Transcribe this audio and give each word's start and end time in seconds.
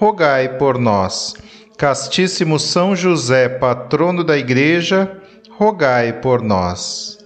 rogai 0.00 0.56
por 0.56 0.78
nós. 0.78 1.34
Castíssimo 1.76 2.58
São 2.58 2.96
José, 2.96 3.50
patrono 3.50 4.24
da 4.24 4.38
Igreja, 4.38 5.20
rogai 5.50 6.22
por 6.22 6.40
nós. 6.40 7.18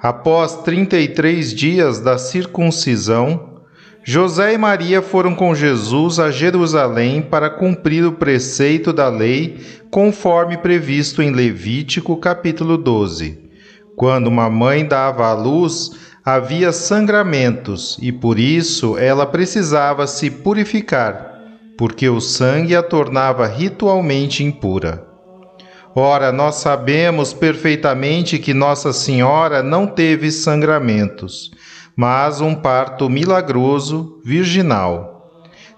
Após 0.00 0.54
33 0.62 1.52
dias 1.52 1.98
da 1.98 2.16
circuncisão, 2.16 3.64
José 4.04 4.54
e 4.54 4.58
Maria 4.58 5.02
foram 5.02 5.34
com 5.34 5.52
Jesus 5.52 6.20
a 6.20 6.30
Jerusalém 6.30 7.22
para 7.22 7.50
cumprir 7.50 8.06
o 8.06 8.12
preceito 8.12 8.92
da 8.92 9.08
lei, 9.08 9.58
conforme 9.90 10.58
previsto 10.58 11.20
em 11.20 11.32
Levítico, 11.32 12.16
capítulo 12.18 12.78
12. 12.78 13.50
Quando 13.96 14.28
uma 14.28 14.48
mãe 14.48 14.86
dava 14.86 15.26
à 15.26 15.32
luz, 15.32 15.90
havia 16.24 16.70
sangramentos 16.70 17.98
e 18.00 18.12
por 18.12 18.38
isso 18.38 18.96
ela 18.96 19.26
precisava 19.26 20.06
se 20.06 20.30
purificar 20.30 21.29
porque 21.80 22.10
o 22.10 22.20
sangue 22.20 22.76
a 22.76 22.82
tornava 22.82 23.46
ritualmente 23.46 24.44
impura. 24.44 25.02
Ora, 25.94 26.30
nós 26.30 26.56
sabemos 26.56 27.32
perfeitamente 27.32 28.38
que 28.38 28.52
Nossa 28.52 28.92
Senhora 28.92 29.62
não 29.62 29.86
teve 29.86 30.30
sangramentos, 30.30 31.50
mas 31.96 32.42
um 32.42 32.54
parto 32.54 33.08
milagroso, 33.08 34.20
virginal. 34.22 35.32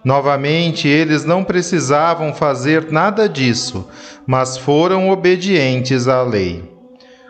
Novamente, 0.05 0.89
eles 0.89 1.25
não 1.25 1.45
precisavam 1.45 2.35
fazer 2.35 2.91
nada 2.91 3.29
disso, 3.29 3.89
mas 4.27 4.59
foram 4.59 5.09
obedientes 5.09 6.09
à 6.09 6.21
lei. 6.21 6.69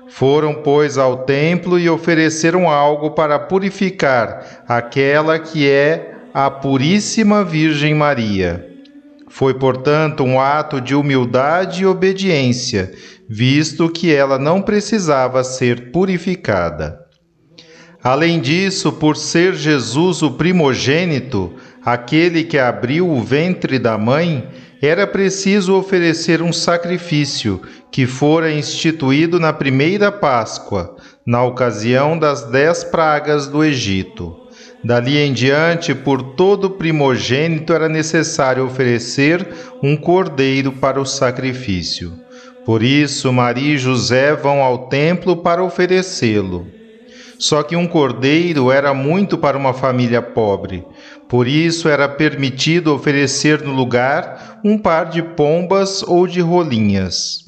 Foram, 0.09 0.55
pois, 0.55 0.97
ao 0.97 1.25
templo 1.25 1.79
e 1.79 1.91
ofereceram 1.91 2.71
algo 2.71 3.11
para 3.11 3.39
purificar 3.39 4.65
aquela 4.67 5.39
que 5.39 5.69
é 5.69 6.12
à 6.35 6.51
Puríssima 6.51 7.45
Virgem 7.45 7.95
Maria. 7.95 8.67
Foi, 9.29 9.55
portanto, 9.55 10.25
um 10.25 10.41
ato 10.41 10.81
de 10.81 10.95
humildade 10.95 11.83
e 11.83 11.87
obediência, 11.87 12.93
visto 13.29 13.89
que 13.89 14.15
ela 14.15 14.39
não 14.39 14.61
precisava 14.61 15.45
ser 15.45 15.91
purificada. 15.91 16.99
Além 18.03 18.41
disso, 18.41 18.93
por 18.93 19.17
ser 19.17 19.55
Jesus 19.55 20.23
o 20.23 20.33
primogênito, 20.33 21.53
aquele 21.85 22.45
que 22.45 22.59
abriu 22.59 23.09
o 23.09 23.23
ventre 23.23 23.79
da 23.79 23.97
mãe, 23.97 24.49
era 24.83 25.07
preciso 25.07 25.77
oferecer 25.77 26.43
um 26.43 26.53
sacrifício 26.53 27.63
que 27.91 28.07
fora 28.07 28.53
instituído 28.53 29.39
na 29.39 29.53
primeira 29.53 30.11
Páscoa, 30.11 30.97
na 31.25 31.45
ocasião 31.45 32.19
das 32.19 32.43
dez 32.51 32.83
pragas 32.83 33.47
do 33.47 33.63
Egito. 33.63 34.42
Dali 34.85 35.17
em 35.19 35.33
diante, 35.33 35.95
por 35.95 36.23
todo 36.35 36.71
primogênito 36.71 37.73
era 37.73 37.89
necessário 37.89 38.65
oferecer 38.65 39.47
um 39.81 39.97
cordeiro 39.97 40.73
para 40.73 41.01
o 41.01 41.07
sacrifício. 41.07 42.13
Por 42.65 42.83
isso, 42.83 43.33
Maria 43.33 43.75
e 43.75 43.79
José 43.79 44.35
vão 44.35 44.61
ao 44.61 44.89
templo 44.89 45.37
para 45.37 45.63
oferecê-lo. 45.63 46.67
Só 47.39 47.63
que 47.63 47.75
um 47.75 47.87
cordeiro 47.87 48.71
era 48.71 48.95
muito 48.95 49.37
para 49.37 49.57
uma 49.57 49.73
família 49.73 50.23
pobre. 50.23 50.85
Por 51.29 51.49
isso 51.49 51.89
era 51.89 52.09
permitido 52.09 52.95
oferecer 52.95 53.63
no 53.63 53.73
lugar 53.73 54.61
um 54.65 54.79
par 54.79 55.07
de 55.07 55.23
pombas 55.23 56.03
ou 56.03 56.27
de 56.27 56.41
rolinhas. 56.41 57.42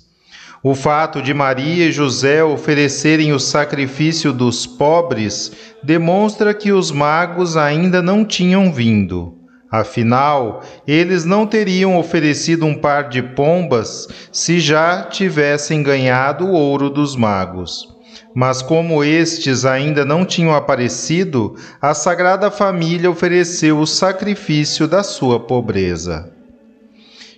O 0.66 0.75
fato 0.75 1.20
de 1.20 1.34
Maria 1.34 1.88
e 1.88 1.92
José 1.92 2.42
oferecerem 2.42 3.34
o 3.34 3.38
sacrifício 3.38 4.32
dos 4.32 4.66
pobres 4.66 5.52
demonstra 5.82 6.54
que 6.54 6.72
os 6.72 6.91
magos 6.91 7.54
ainda 7.54 8.00
não 8.00 8.25
tinham 8.25 8.72
vindo. 8.72 9.34
Afinal, 9.70 10.62
eles 10.88 11.26
não 11.26 11.47
teriam 11.47 11.98
oferecido 11.98 12.64
um 12.64 12.74
par 12.74 13.10
de 13.10 13.22
pombas 13.22 14.08
se 14.32 14.58
já 14.58 15.03
tivessem 15.03 15.82
ganhado 15.82 16.47
o 16.47 16.53
ouro 16.53 16.88
dos 16.88 17.14
magos. 17.14 17.86
Mas 18.34 18.62
como 18.62 19.04
estes 19.04 19.66
ainda 19.66 20.03
não 20.03 20.24
tinham 20.24 20.54
aparecido, 20.54 21.56
a 21.78 21.92
Sagrada 21.92 22.50
Família 22.50 23.10
ofereceu 23.10 23.78
o 23.78 23.86
sacrifício 23.86 24.88
da 24.88 25.03
sua 25.03 25.38
pobreza. 25.38 26.34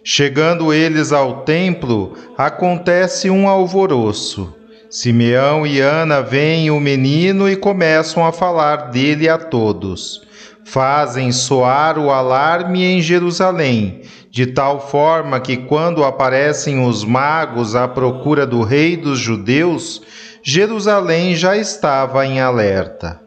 Chegando 0.09 0.72
eles 0.72 1.11
ao 1.11 1.39
templo, 1.43 2.12
acontece 2.39 3.28
um 3.28 3.49
alvoroço. 3.49 4.55
Simeão 4.89 5.67
e 5.67 5.81
Ana 5.81 6.22
veem 6.22 6.71
o 6.71 6.78
menino 6.78 7.50
e 7.50 7.56
começam 7.56 8.25
a 8.25 8.31
falar 8.31 8.93
dele 8.93 9.28
a 9.28 9.37
todos. 9.37 10.22
Fazem 10.65 11.33
soar 11.33 11.99
o 11.99 12.12
alarme 12.12 12.84
em 12.84 13.03
Jerusalém, 13.03 14.03
de 14.31 14.47
tal 14.47 14.78
forma 14.78 15.41
que, 15.41 15.56
quando 15.56 16.05
aparecem 16.05 16.87
os 16.87 17.05
magos 17.05 17.75
à 17.75 17.89
procura 17.89 18.47
do 18.47 18.62
rei 18.62 18.97
dos 18.97 19.19
judeus, 19.19 20.03
Jerusalém 20.41 21.34
já 21.34 21.56
estava 21.56 22.25
em 22.25 22.41
alerta. 22.41 23.25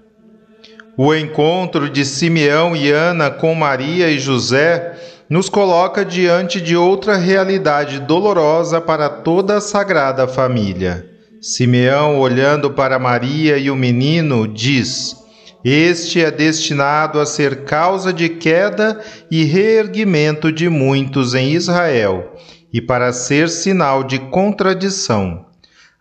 O 1.01 1.15
encontro 1.15 1.89
de 1.89 2.03
Simeão 2.03 2.75
e 2.75 2.91
Ana 2.91 3.31
com 3.31 3.55
Maria 3.55 4.09
e 4.09 4.19
José 4.19 4.97
nos 5.29 5.47
coloca 5.47 6.03
diante 6.03 6.59
de 6.59 6.75
outra 6.75 7.15
realidade 7.15 8.01
dolorosa 8.01 8.81
para 8.81 9.07
toda 9.07 9.55
a 9.55 9.61
Sagrada 9.61 10.27
Família. 10.27 11.09
Simeão, 11.39 12.19
olhando 12.19 12.71
para 12.71 12.99
Maria 12.99 13.57
e 13.57 13.71
o 13.71 13.77
menino, 13.77 14.45
diz: 14.45 15.15
Este 15.63 16.21
é 16.21 16.29
destinado 16.29 17.21
a 17.21 17.25
ser 17.25 17.63
causa 17.63 18.11
de 18.11 18.27
queda 18.27 18.99
e 19.31 19.45
reerguimento 19.45 20.51
de 20.51 20.67
muitos 20.67 21.33
em 21.33 21.53
Israel, 21.53 22.35
e 22.73 22.81
para 22.81 23.13
ser 23.13 23.47
sinal 23.47 24.03
de 24.03 24.19
contradição. 24.19 25.45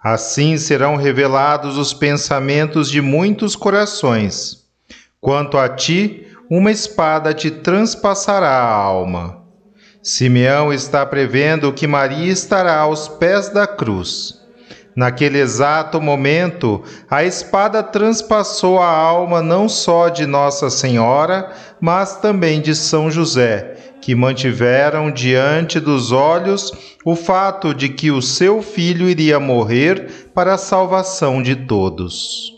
Assim 0.02 0.58
serão 0.58 0.96
revelados 0.96 1.78
os 1.78 1.94
pensamentos 1.94 2.90
de 2.90 3.00
muitos 3.00 3.54
corações. 3.54 4.66
Quanto 5.20 5.58
a 5.58 5.68
ti, 5.68 6.28
uma 6.48 6.70
espada 6.70 7.34
te 7.34 7.50
transpassará 7.50 8.50
a 8.50 8.72
alma. 8.72 9.42
Simeão 10.00 10.72
está 10.72 11.04
prevendo 11.04 11.72
que 11.72 11.86
Maria 11.88 12.32
estará 12.32 12.78
aos 12.78 13.08
pés 13.08 13.48
da 13.48 13.66
cruz. 13.66 14.38
Naquele 14.94 15.38
exato 15.38 16.00
momento, 16.00 16.82
a 17.10 17.24
espada 17.24 17.82
transpassou 17.82 18.80
a 18.80 18.88
alma 18.88 19.42
não 19.42 19.68
só 19.68 20.08
de 20.08 20.24
Nossa 20.24 20.70
Senhora, 20.70 21.52
mas 21.80 22.16
também 22.16 22.60
de 22.60 22.74
São 22.74 23.10
José, 23.10 23.76
que 24.00 24.14
mantiveram 24.14 25.10
diante 25.10 25.78
dos 25.78 26.12
olhos 26.12 26.72
o 27.04 27.14
fato 27.16 27.74
de 27.74 27.88
que 27.88 28.10
o 28.10 28.22
seu 28.22 28.62
filho 28.62 29.08
iria 29.08 29.38
morrer 29.38 30.30
para 30.34 30.54
a 30.54 30.58
salvação 30.58 31.42
de 31.42 31.54
todos. 31.54 32.57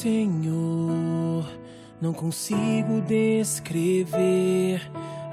Senhor, 0.00 1.44
não 2.00 2.14
consigo 2.14 3.02
descrever 3.02 4.80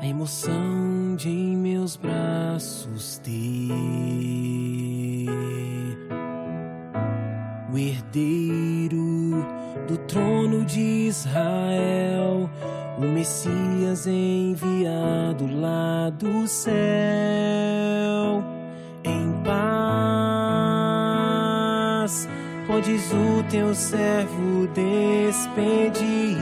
a 0.01 0.05
emoção 0.05 1.15
de 1.15 1.29
em 1.29 1.55
meus 1.55 1.95
braços 1.95 3.17
ter. 3.19 3.31
O 7.71 7.77
herdeiro 7.77 9.47
do 9.87 9.97
trono 10.05 10.65
de 10.65 10.81
Israel, 10.81 12.49
o 12.97 13.01
Messias 13.03 14.05
enviado 14.05 15.47
lá 15.47 16.09
do 16.09 16.45
céu, 16.45 16.73
Podes 22.77 23.11
o 23.11 23.43
teu 23.49 23.73
servo 23.73 24.67
despedir 24.67 26.37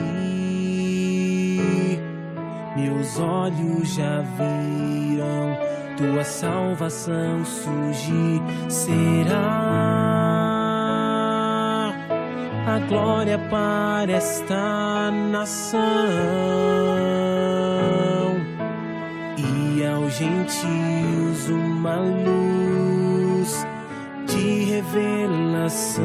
meus 2.75 3.17
olhos 3.17 3.95
já 3.95 4.19
viram 4.19 5.57
tua 5.95 6.25
salvação 6.25 7.45
surgir. 7.45 8.41
Será 8.67 9.37
a 12.67 12.79
glória 12.89 13.39
para 13.49 14.11
esta 14.11 15.11
nação 15.31 15.79
e 19.37 19.85
aos 19.85 20.17
gentios 20.17 21.47
uma 21.47 21.95
luz 21.95 22.64
revelação. 24.65 26.03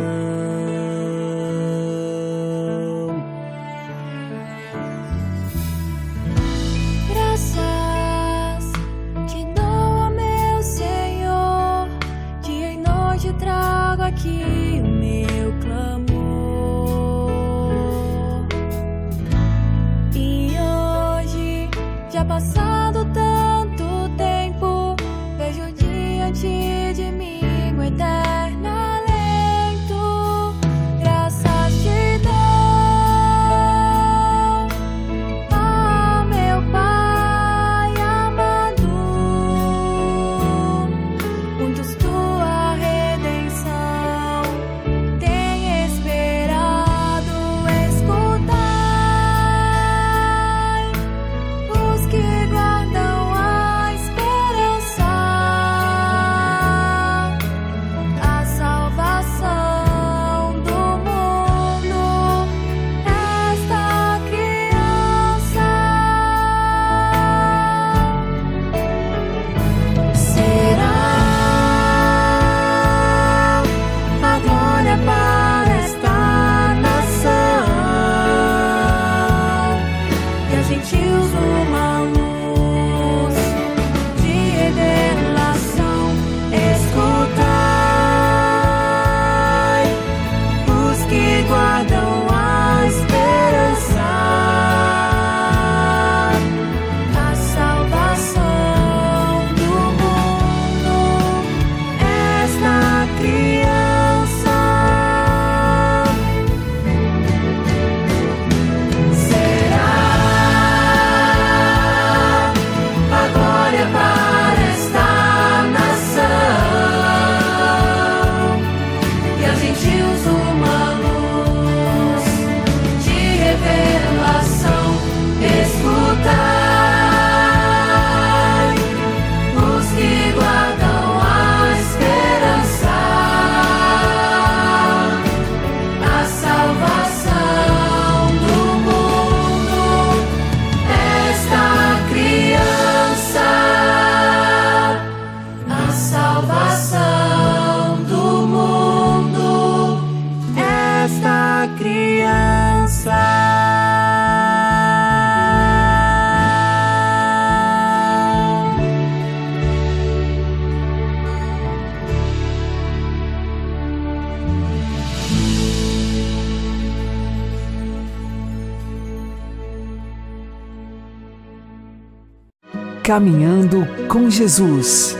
Caminhando 173.10 173.84
com 174.06 174.30
Jesus 174.30 175.18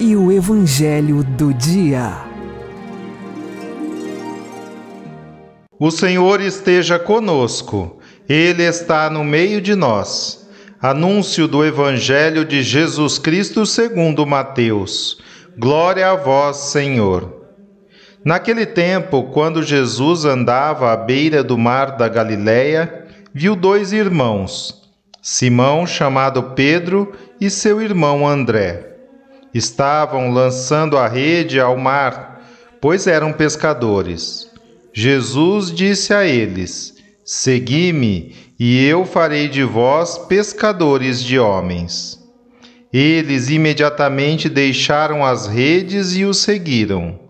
e 0.00 0.16
o 0.16 0.32
Evangelho 0.32 1.22
do 1.22 1.54
Dia. 1.54 2.16
O 5.78 5.88
Senhor 5.92 6.40
esteja 6.40 6.98
conosco, 6.98 8.00
Ele 8.28 8.64
está 8.64 9.08
no 9.08 9.22
meio 9.22 9.60
de 9.60 9.76
nós. 9.76 10.50
Anúncio 10.80 11.46
do 11.46 11.64
Evangelho 11.64 12.44
de 12.44 12.60
Jesus 12.60 13.20
Cristo 13.20 13.64
segundo 13.64 14.26
Mateus. 14.26 15.22
Glória 15.56 16.10
a 16.10 16.16
vós, 16.16 16.56
Senhor. 16.56 17.46
Naquele 18.24 18.66
tempo, 18.66 19.30
quando 19.32 19.62
Jesus 19.62 20.24
andava 20.24 20.92
à 20.92 20.96
beira 20.96 21.44
do 21.44 21.56
mar 21.56 21.96
da 21.96 22.08
Galiléia, 22.08 23.06
viu 23.32 23.54
dois 23.54 23.92
irmãos 23.92 24.81
Simão, 25.24 25.86
chamado 25.86 26.42
Pedro, 26.56 27.12
e 27.40 27.48
seu 27.48 27.80
irmão 27.80 28.26
André. 28.26 28.96
Estavam 29.54 30.32
lançando 30.32 30.98
a 30.98 31.06
rede 31.06 31.60
ao 31.60 31.76
mar, 31.76 32.42
pois 32.80 33.06
eram 33.06 33.32
pescadores. 33.32 34.50
Jesus 34.92 35.72
disse 35.72 36.12
a 36.12 36.26
eles: 36.26 36.96
Segui-me, 37.24 38.34
e 38.58 38.84
eu 38.84 39.04
farei 39.04 39.46
de 39.46 39.62
vós 39.62 40.18
pescadores 40.18 41.22
de 41.22 41.38
homens. 41.38 42.18
Eles 42.92 43.48
imediatamente 43.48 44.48
deixaram 44.48 45.24
as 45.24 45.46
redes 45.46 46.16
e 46.16 46.24
o 46.24 46.34
seguiram. 46.34 47.20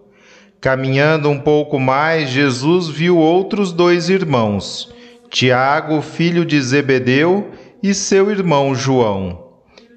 Caminhando 0.63 1.29
um 1.29 1.39
pouco 1.39 1.79
mais, 1.79 2.31
Jesus 2.31 2.89
viu 2.89 3.19
outros 3.19 3.71
dois 3.71 4.09
irmãos, 4.09 4.91
Tiago, 5.29 6.01
filho 6.01 6.45
de 6.45 6.61
Zebedeu, 6.61 7.51
e 7.83 7.93
seu 7.93 8.31
irmão 8.31 8.75
João. 8.75 9.53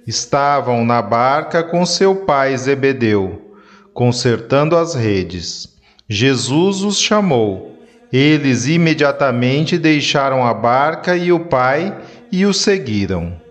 Estavam 0.08 0.86
na 0.86 1.02
barca 1.02 1.64
com 1.64 1.86
seu 1.86 2.16
pai 2.16 2.56
Zebedeu, 2.58 3.54
consertando 3.94 4.76
as 4.76 4.96
redes. 4.96 5.68
Jesus 6.08 6.82
os 6.82 7.00
chamou. 7.00 7.78
Eles 8.12 8.68
imediatamente 8.68 9.78
deixaram 9.78 10.46
a 10.46 10.54
barca 10.54 11.18
e 11.18 11.32
o 11.32 11.40
pai 11.40 11.98
e 12.32 12.46
o 12.46 12.54
seguiram. 12.54 13.42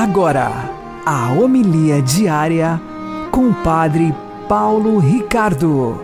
Agora, 0.00 0.52
a 1.04 1.32
homilia 1.32 2.00
diária 2.00 2.80
com 3.32 3.48
o 3.48 3.54
Padre 3.64 4.14
Paulo 4.48 5.00
Ricardo. 5.00 6.00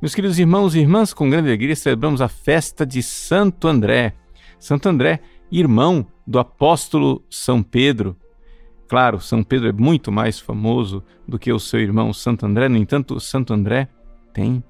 Meus 0.00 0.14
queridos 0.14 0.38
irmãos 0.38 0.74
e 0.74 0.78
irmãs, 0.78 1.12
com 1.12 1.28
grande 1.28 1.48
alegria 1.48 1.76
celebramos 1.76 2.22
a 2.22 2.28
festa 2.28 2.86
de 2.86 3.02
Santo 3.02 3.68
André. 3.68 4.14
Santo 4.58 4.88
André, 4.88 5.20
irmão 5.52 6.06
do 6.26 6.38
apóstolo 6.38 7.22
São 7.28 7.62
Pedro. 7.62 8.16
Claro, 8.88 9.20
São 9.20 9.44
Pedro 9.44 9.68
é 9.68 9.72
muito 9.72 10.10
mais 10.10 10.40
famoso 10.40 11.04
do 11.28 11.38
que 11.38 11.52
o 11.52 11.60
seu 11.60 11.80
irmão 11.80 12.14
Santo 12.14 12.46
André, 12.46 12.66
no 12.66 12.78
entanto, 12.78 13.20
Santo 13.20 13.52
André 13.52 13.90
tem 14.32 14.64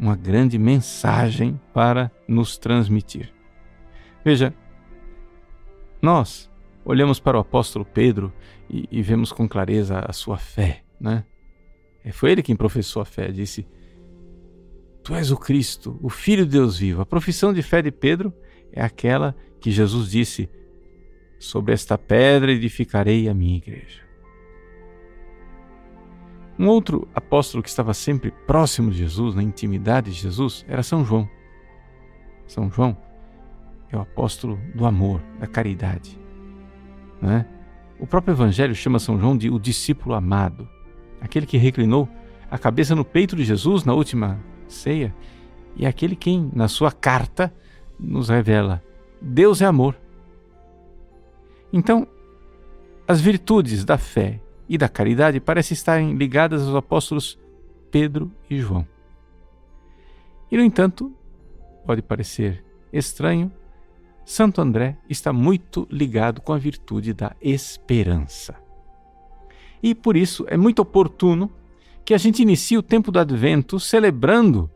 uma 0.00 0.16
grande 0.16 0.58
mensagem 0.58 1.60
para 1.72 2.10
nos 2.26 2.58
transmitir. 2.58 3.37
Veja, 4.24 4.54
nós 6.02 6.50
olhamos 6.84 7.20
para 7.20 7.36
o 7.36 7.40
apóstolo 7.40 7.84
Pedro 7.84 8.32
e, 8.68 8.88
e 8.90 9.02
vemos 9.02 9.32
com 9.32 9.48
clareza 9.48 10.00
a 10.00 10.12
sua 10.12 10.36
fé, 10.38 10.82
né? 11.00 11.24
É, 12.04 12.12
foi 12.12 12.32
ele 12.32 12.42
quem 12.42 12.56
professou 12.56 13.02
a 13.02 13.04
fé, 13.04 13.30
disse: 13.30 13.66
Tu 15.02 15.14
és 15.14 15.30
o 15.30 15.36
Cristo, 15.36 15.98
o 16.02 16.08
Filho 16.08 16.44
de 16.44 16.52
Deus 16.52 16.78
vivo. 16.78 17.02
A 17.02 17.06
profissão 17.06 17.52
de 17.52 17.62
fé 17.62 17.82
de 17.82 17.90
Pedro 17.90 18.32
é 18.72 18.82
aquela 18.82 19.36
que 19.60 19.70
Jesus 19.70 20.10
disse: 20.10 20.48
Sobre 21.38 21.72
esta 21.72 21.98
pedra 21.98 22.52
edificarei 22.52 23.28
a 23.28 23.34
minha 23.34 23.56
igreja. 23.56 24.06
Um 26.58 26.66
outro 26.66 27.06
apóstolo 27.14 27.62
que 27.62 27.68
estava 27.68 27.94
sempre 27.94 28.32
próximo 28.46 28.90
de 28.90 28.98
Jesus, 28.98 29.34
na 29.34 29.42
intimidade 29.42 30.10
de 30.10 30.16
Jesus, 30.16 30.64
era 30.68 30.82
São 30.82 31.04
João. 31.04 31.28
São 32.46 32.70
João 32.70 32.96
é 33.90 33.96
o 33.96 34.00
apóstolo 34.00 34.58
do 34.74 34.84
amor, 34.86 35.20
da 35.38 35.46
caridade. 35.46 36.18
Né? 37.20 37.46
O 37.98 38.06
próprio 38.06 38.32
Evangelho 38.32 38.74
chama 38.74 38.98
São 38.98 39.18
João 39.18 39.36
de 39.36 39.50
o 39.50 39.58
discípulo 39.58 40.14
amado, 40.14 40.68
aquele 41.20 41.46
que 41.46 41.56
reclinou 41.56 42.08
a 42.50 42.58
cabeça 42.58 42.94
no 42.94 43.04
peito 43.04 43.34
de 43.34 43.44
Jesus 43.44 43.84
na 43.84 43.94
última 43.94 44.38
ceia 44.66 45.14
e 45.76 45.86
aquele 45.86 46.16
quem, 46.16 46.50
na 46.54 46.68
sua 46.68 46.92
carta, 46.92 47.52
nos 47.98 48.28
revela: 48.28 48.82
Deus 49.20 49.60
é 49.60 49.64
amor. 49.64 49.96
Então, 51.72 52.06
as 53.06 53.20
virtudes 53.20 53.84
da 53.84 53.98
fé 53.98 54.40
e 54.68 54.76
da 54.76 54.88
caridade 54.88 55.40
parecem 55.40 55.74
estarem 55.74 56.14
ligadas 56.14 56.66
aos 56.66 56.74
apóstolos 56.74 57.38
Pedro 57.90 58.30
e 58.50 58.58
João. 58.58 58.86
E, 60.50 60.56
no 60.56 60.62
entanto, 60.62 61.12
pode 61.86 62.02
parecer 62.02 62.64
estranho 62.92 63.52
Santo 64.28 64.60
André 64.60 64.98
está 65.08 65.32
muito 65.32 65.88
ligado 65.90 66.42
com 66.42 66.52
a 66.52 66.58
virtude 66.58 67.14
da 67.14 67.34
esperança. 67.40 68.56
E 69.82 69.94
por 69.94 70.18
isso 70.18 70.44
é 70.48 70.54
muito 70.54 70.80
oportuno 70.80 71.50
que 72.04 72.12
a 72.12 72.18
gente 72.18 72.42
inicie 72.42 72.76
o 72.76 72.82
tempo 72.82 73.10
do 73.10 73.18
Advento 73.18 73.80
celebrando 73.80 74.70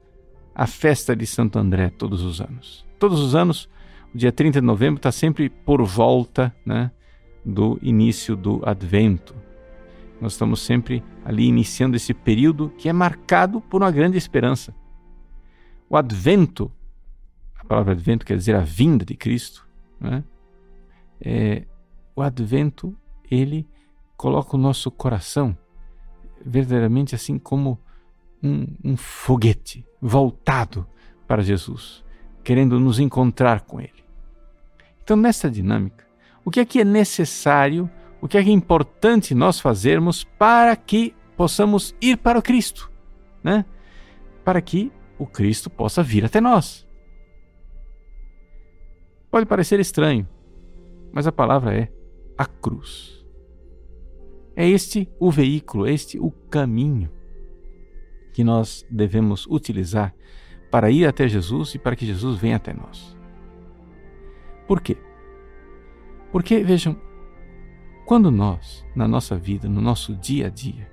a 0.55 0.67
festa 0.67 1.15
de 1.15 1.27
Santo 1.27 1.59
André 1.59 1.91
todos 1.91 2.23
os 2.23 2.41
anos. 2.41 2.87
Todos 2.99 3.21
os 3.21 3.35
anos, 3.35 3.69
o 4.15 4.17
dia 4.17 4.33
30 4.33 4.59
de 4.59 4.67
novembro 4.67 4.97
está 4.99 5.13
sempre 5.13 5.51
por 5.51 5.85
volta 5.85 6.51
né, 6.65 6.91
do 7.45 7.79
início 7.83 8.35
do 8.35 8.63
Advento. 8.65 9.35
Nós 10.19 10.33
estamos 10.33 10.63
sempre 10.63 11.05
ali 11.27 11.45
iniciando 11.45 11.95
esse 11.95 12.15
período 12.15 12.73
que 12.79 12.89
é 12.89 12.93
marcado 12.93 13.61
por 13.61 13.83
uma 13.83 13.91
grande 13.91 14.17
esperança. 14.17 14.75
O 15.91 15.97
Advento 15.99 16.73
a 17.63 17.65
palavra 17.65 17.93
advento 17.93 18.27
quer 18.27 18.37
dizer 18.37 18.57
a 18.57 18.61
vinda 18.61 19.05
de 19.05 19.15
Cristo, 19.15 19.67
né? 20.01 20.25
é, 21.21 21.65
o 22.15 22.21
advento 22.21 22.95
ele 23.31 23.67
coloca 24.17 24.57
o 24.57 24.61
nosso 24.61 24.91
coração 24.91 25.57
verdadeiramente 26.45 27.15
assim 27.15 27.39
como 27.39 27.79
um, 28.43 28.67
um 28.85 28.97
foguete 28.97 29.87
voltado 30.01 30.87
para 31.27 31.43
Jesus, 31.43 32.05
querendo 32.43 32.79
nos 32.81 32.99
encontrar 32.99 33.61
com 33.61 33.81
Ele. 33.81 34.05
Então, 35.03 35.17
nessa 35.17 35.49
dinâmica, 35.49 36.05
o 36.45 36.51
que 36.51 36.59
é 36.59 36.65
que 36.65 36.81
é 36.81 36.85
necessário, 36.85 37.89
o 38.21 38.27
que 38.27 38.37
é 38.37 38.43
que 38.43 38.51
é 38.51 38.53
importante 38.53 39.35
nós 39.35 39.61
fazermos 39.61 40.25
para 40.25 40.75
que 40.75 41.15
possamos 41.37 41.95
ir 42.01 42.17
para 42.19 42.39
o 42.39 42.43
Cristo, 42.43 42.91
né? 43.43 43.65
Para 44.45 44.61
que 44.61 44.91
o 45.17 45.27
Cristo 45.27 45.71
possa 45.71 46.03
vir 46.03 46.25
até 46.25 46.41
nós. 46.41 46.87
Pode 49.33 49.47
parecer 49.47 49.81
estranho, 49.81 50.29
mas 51.11 51.27
a 51.27 51.33
palavra 51.33 51.75
é 51.75 51.91
a 52.37 52.45
cruz. 52.45 53.25
É 54.55 54.69
este 54.69 55.09
o 55.19 55.31
veículo, 55.31 55.87
é 55.87 55.93
este 55.95 56.19
o 56.19 56.31
caminho 56.51 57.11
que 58.35 58.45
nós 58.45 58.87
devemos 58.91 59.47
utilizar 59.47 60.15
para 60.71 60.91
ir 60.91 61.07
até 61.07 61.27
Jesus 61.27 61.75
e 61.75 61.79
para 61.79 61.97
que 61.97 62.05
Jesus 62.05 62.39
venha 62.39 62.57
até 62.57 62.75
nós. 62.75 63.17
Por 64.69 64.83
quê? 64.83 64.99
Porque, 66.31 66.63
vejam, 66.63 67.01
quando 68.05 68.31
nós, 68.31 68.85
na 68.95 69.09
nossa 69.09 69.35
vida, 69.35 69.67
no 69.67 69.81
nosso 69.81 70.15
dia 70.15 70.49
a 70.49 70.51
dia, 70.51 70.93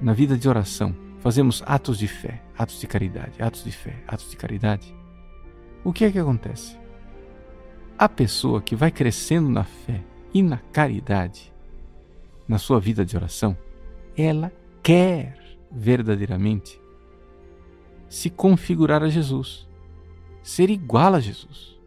na 0.00 0.12
vida 0.12 0.38
de 0.38 0.48
oração, 0.48 0.94
fazemos 1.18 1.60
atos 1.66 1.98
de 1.98 2.06
fé, 2.06 2.40
atos 2.56 2.80
de 2.80 2.86
caridade, 2.86 3.42
atos 3.42 3.64
de 3.64 3.72
fé, 3.72 4.00
atos 4.06 4.30
de 4.30 4.36
caridade, 4.36 4.94
o 5.82 5.92
que 5.92 6.04
é 6.04 6.12
que 6.12 6.18
acontece? 6.20 6.79
A 8.00 8.08
pessoa 8.08 8.62
que 8.62 8.74
vai 8.74 8.90
crescendo 8.90 9.50
na 9.50 9.62
fé 9.62 10.02
e 10.32 10.42
na 10.42 10.56
caridade, 10.56 11.52
na 12.48 12.56
sua 12.56 12.80
vida 12.80 13.04
de 13.04 13.14
oração, 13.14 13.54
ela 14.16 14.50
quer 14.82 15.38
verdadeiramente 15.70 16.80
se 18.08 18.30
configurar 18.30 19.02
a 19.02 19.10
Jesus, 19.10 19.68
ser 20.42 20.70
igual 20.70 21.12
a 21.12 21.20
Jesus, 21.20 21.78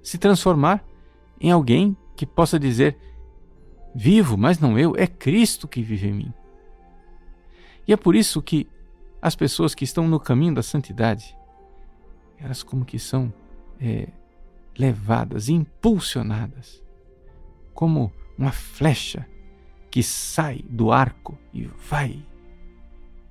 se 0.00 0.16
transformar 0.16 0.84
em 1.40 1.50
alguém 1.50 1.96
que 2.14 2.24
possa 2.24 2.56
dizer: 2.56 2.96
Vivo, 3.92 4.36
mas 4.36 4.60
não 4.60 4.78
eu, 4.78 4.94
é 4.96 5.08
Cristo 5.08 5.66
que 5.66 5.82
vive 5.82 6.06
em 6.06 6.12
mim. 6.12 6.34
E 7.84 7.92
é 7.92 7.96
por 7.96 8.14
isso 8.14 8.40
que 8.40 8.68
as 9.20 9.34
pessoas 9.34 9.74
que 9.74 9.82
estão 9.82 10.06
no 10.06 10.20
caminho 10.20 10.54
da 10.54 10.62
santidade, 10.62 11.36
elas 12.38 12.62
como 12.62 12.84
que 12.84 12.96
são 12.96 13.34
é, 13.80 14.06
levadas, 14.78 15.48
impulsionadas, 15.48 16.82
como 17.74 18.12
uma 18.36 18.52
flecha 18.52 19.26
que 19.90 20.02
sai 20.02 20.64
do 20.68 20.92
arco 20.92 21.38
e 21.52 21.68
vai 21.88 22.24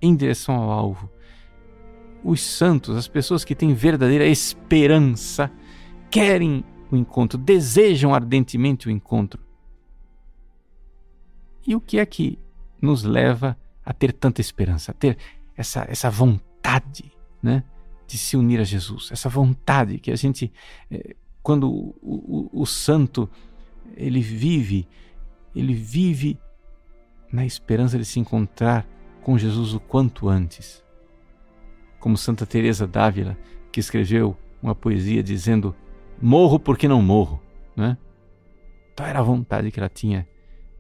em 0.02 0.16
direção 0.16 0.56
ao 0.56 0.70
alvo. 0.70 1.10
Os 2.24 2.42
santos, 2.42 2.96
as 2.98 3.08
pessoas 3.08 3.46
que 3.46 3.56
têm 3.56 3.74
verdadeira 3.74 4.26
esperança, 4.26 5.52
querem 6.10 6.64
o 6.92 6.98
encontro, 6.98 7.38
desejam 7.38 8.14
ardentemente 8.14 8.88
o 8.88 8.92
encontro. 8.92 9.42
E 11.66 11.76
o 11.76 11.82
que 11.82 12.00
é 12.00 12.06
que 12.06 12.40
nos 12.82 13.04
leva 13.04 13.58
a 13.86 13.94
ter 13.94 14.12
tanta 14.12 14.42
esperança, 14.42 14.92
a 14.92 14.94
ter 14.94 15.18
essa, 15.56 15.86
essa 15.90 16.10
vontade 16.10 17.12
né, 17.42 17.64
de 18.06 18.18
se 18.18 18.38
unir 18.38 18.60
a 18.60 18.64
Jesus, 18.64 19.10
essa 19.12 19.30
vontade 19.30 20.00
que 20.00 20.12
a 20.12 20.16
gente 20.16 20.52
eh, 20.90 21.16
quando 21.48 21.72
o, 21.72 21.96
o, 22.02 22.50
o 22.52 22.66
santo 22.66 23.30
ele 23.96 24.20
vive, 24.20 24.86
ele 25.56 25.74
vive 25.74 26.38
na 27.32 27.46
esperança 27.46 27.98
de 27.98 28.04
se 28.04 28.20
encontrar 28.20 28.86
com 29.24 29.38
Jesus 29.38 29.74
o 29.74 29.80
quanto 29.80 30.28
antes. 30.28 30.84
Como 32.02 32.18
Santa 32.18 32.46
Teresa 32.46 32.86
d'Ávila, 32.86 33.38
que 33.72 33.80
escreveu 33.80 34.36
uma 34.62 34.76
poesia 34.76 35.24
dizendo: 35.24 35.74
"Morro 36.22 36.60
porque 36.60 36.86
não 36.86 37.02
morro", 37.02 37.42
né? 37.78 37.98
Então 38.92 39.06
era 39.06 39.20
a 39.20 39.24
vontade 39.24 39.72
que 39.72 39.80
ela 39.80 39.88
tinha 39.88 40.28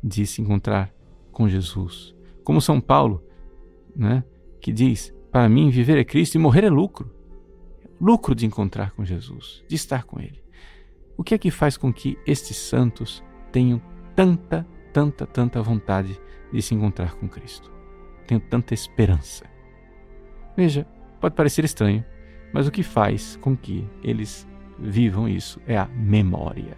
de 0.04 0.28
se 0.28 0.42
encontrar 0.42 0.94
com 1.32 1.48
Jesus. 1.48 2.14
Como 2.44 2.60
São 2.60 2.82
Paulo, 2.82 3.24
né, 3.96 4.22
que 4.60 4.74
diz: 4.74 5.16
"Para 5.32 5.48
mim 5.48 5.70
viver 5.70 5.98
é 5.98 6.04
Cristo 6.04 6.36
e 6.36 6.40
morrer 6.40 6.66
é 6.66 6.70
lucro". 6.70 7.10
Lucro 8.02 8.36
de 8.36 8.46
encontrar 8.46 8.92
com 8.92 9.06
Jesus, 9.06 9.64
de 9.66 9.74
estar 9.74 10.04
com 10.04 10.20
ele. 10.20 10.46
O 11.18 11.24
que 11.24 11.34
é 11.34 11.38
que 11.38 11.52
faz 11.52 11.76
com 11.76 11.92
que 11.92 12.18
estes 12.26 12.56
santos 12.56 13.24
tenham 13.52 13.82
tanta, 14.16 14.66
tanta, 14.94 15.26
tanta 15.26 15.62
vontade 15.62 16.20
de 16.52 16.62
se 16.62 16.74
encontrar 16.74 17.16
com 17.16 17.28
Cristo. 17.28 17.72
Tenho 18.26 18.40
tanta 18.40 18.74
esperança. 18.74 19.46
Veja, 20.56 20.88
pode 21.20 21.36
parecer 21.36 21.64
estranho, 21.64 22.04
mas 22.54 22.68
o 22.68 22.72
que 22.72 22.84
faz 22.84 23.38
com 23.42 23.56
que 23.56 23.88
eles 24.04 24.48
vivam 24.80 25.28
isso 25.28 25.62
é 25.68 25.78
a 25.78 25.86
memória. 25.86 26.78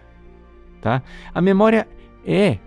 Tá? 0.80 1.02
A 1.34 1.40
memória 1.40 1.88
é 2.24 2.58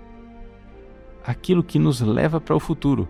aquilo 1.24 1.64
que 1.64 1.80
nos 1.80 2.02
leva 2.02 2.42
para 2.42 2.56
o 2.56 2.60
futuro. 2.60 3.08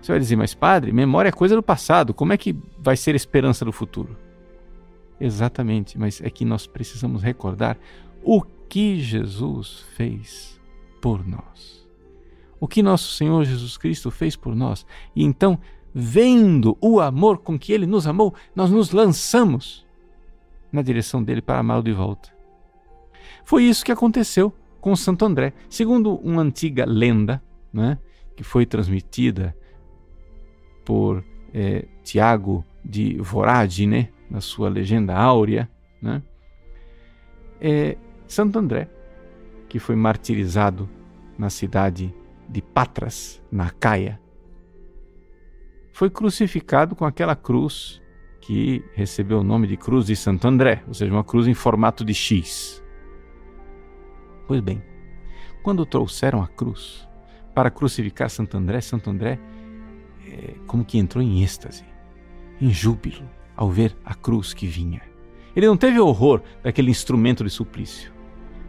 Você 0.00 0.12
vai 0.12 0.20
dizer, 0.20 0.36
mas 0.36 0.54
padre, 0.54 0.92
memória 0.92 1.30
é 1.30 1.32
coisa 1.32 1.56
do 1.56 1.62
passado, 1.62 2.14
como 2.14 2.32
é 2.32 2.36
que 2.36 2.54
vai 2.78 2.96
ser 2.96 3.14
esperança 3.14 3.64
do 3.64 3.72
futuro? 3.72 4.16
Exatamente, 5.18 5.98
mas 5.98 6.20
é 6.20 6.28
que 6.28 6.44
nós 6.44 6.66
precisamos 6.66 7.22
recordar 7.22 7.78
o 8.26 8.42
que 8.68 8.98
Jesus 8.98 9.84
fez 9.94 10.60
por 11.00 11.24
nós. 11.24 11.86
O 12.58 12.66
que 12.66 12.82
nosso 12.82 13.12
Senhor 13.12 13.44
Jesus 13.44 13.76
Cristo 13.78 14.10
fez 14.10 14.34
por 14.34 14.56
nós. 14.56 14.84
E 15.14 15.22
então, 15.22 15.56
vendo 15.94 16.76
o 16.80 17.00
amor 17.00 17.38
com 17.38 17.56
que 17.56 17.72
ele 17.72 17.86
nos 17.86 18.04
amou, 18.04 18.34
nós 18.54 18.68
nos 18.68 18.90
lançamos 18.90 19.86
na 20.72 20.82
direção 20.82 21.22
dele 21.22 21.40
para 21.40 21.60
amá-lo 21.60 21.84
de 21.84 21.92
volta. 21.92 22.34
Foi 23.44 23.62
isso 23.62 23.84
que 23.84 23.92
aconteceu 23.92 24.52
com 24.80 24.96
Santo 24.96 25.24
André. 25.24 25.52
Segundo 25.70 26.16
uma 26.16 26.42
antiga 26.42 26.84
lenda, 26.84 27.40
né, 27.72 27.96
que 28.34 28.42
foi 28.42 28.66
transmitida 28.66 29.56
por 30.84 31.24
é, 31.54 31.86
Tiago 32.02 32.64
de 32.84 33.18
Voragine, 33.18 34.10
na 34.28 34.40
sua 34.40 34.68
legenda 34.68 35.14
áurea, 35.14 35.70
né, 36.02 36.20
é 37.60 37.96
Santo 38.26 38.58
André, 38.58 38.88
que 39.68 39.78
foi 39.78 39.96
martirizado 39.96 40.88
na 41.38 41.50
cidade 41.50 42.14
de 42.48 42.62
Patras, 42.62 43.42
na 43.50 43.70
Caia, 43.70 44.20
foi 45.92 46.10
crucificado 46.10 46.94
com 46.94 47.04
aquela 47.04 47.34
cruz 47.34 48.02
que 48.40 48.84
recebeu 48.94 49.40
o 49.40 49.44
nome 49.44 49.66
de 49.66 49.76
Cruz 49.76 50.06
de 50.06 50.14
Santo 50.14 50.46
André, 50.46 50.82
ou 50.86 50.94
seja, 50.94 51.12
uma 51.12 51.24
cruz 51.24 51.48
em 51.48 51.54
formato 51.54 52.04
de 52.04 52.14
X. 52.14 52.82
Pois 54.46 54.60
bem, 54.60 54.82
quando 55.62 55.84
trouxeram 55.84 56.42
a 56.42 56.46
cruz 56.46 57.08
para 57.54 57.70
crucificar 57.70 58.30
Santo 58.30 58.56
André, 58.56 58.80
Santo 58.80 59.10
André 59.10 59.40
é, 60.28 60.54
como 60.66 60.84
que 60.84 60.98
entrou 60.98 61.22
em 61.22 61.42
êxtase, 61.42 61.84
em 62.60 62.70
júbilo, 62.70 63.28
ao 63.56 63.70
ver 63.70 63.96
a 64.04 64.14
cruz 64.14 64.52
que 64.52 64.66
vinha. 64.66 65.00
Ele 65.56 65.66
não 65.66 65.76
teve 65.76 65.98
horror 65.98 66.42
daquele 66.62 66.90
instrumento 66.90 67.42
de 67.42 67.50
suplício, 67.50 68.12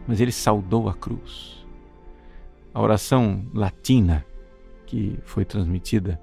mas 0.08 0.20
ele 0.22 0.32
saudou 0.32 0.88
a 0.88 0.94
cruz. 0.94 1.66
A 2.72 2.80
oração 2.80 3.46
latina 3.52 4.24
que 4.86 5.18
foi 5.22 5.44
transmitida 5.44 6.18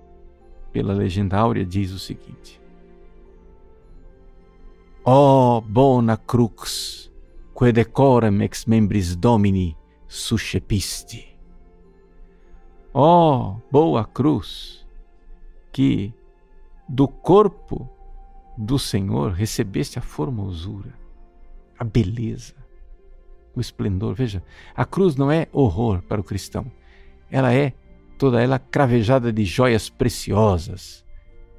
pela 0.74 0.92
legenda 0.92 1.38
áurea 1.38 1.64
diz 1.64 1.92
o 1.92 2.00
seguinte: 2.00 2.60
O 5.06 5.62
bona 5.62 6.18
crux, 6.18 7.12
que 7.58 7.72
decorem 7.72 8.42
ex 8.42 8.66
membris 8.66 9.16
domini 9.16 9.78
suscepisti. 10.08 11.38
Ó 12.92 13.52
oh, 13.52 13.62
boa 13.72 14.04
cruz, 14.04 14.88
que 15.72 16.12
do 16.90 17.08
corpo 17.08 17.88
do 18.58 18.80
Senhor 18.80 19.32
recebeste 19.32 20.00
a 20.00 20.02
formosura, 20.02 20.98
a 21.78 21.84
beleza, 21.84 22.55
o 23.56 23.62
esplendor. 23.62 24.14
Veja, 24.14 24.44
a 24.76 24.86
cruz 24.86 25.16
não 25.16 25.32
é 25.32 25.48
horror 25.52 26.02
para 26.02 26.22
o 26.22 26.24
cristão, 26.24 26.72
ela 27.30 27.54
é 27.54 27.74
toda 28.18 28.42
ela 28.42 28.60
cravejada 28.60 29.32
de 29.32 29.44
joias 29.44 29.90
preciosas. 29.90 31.04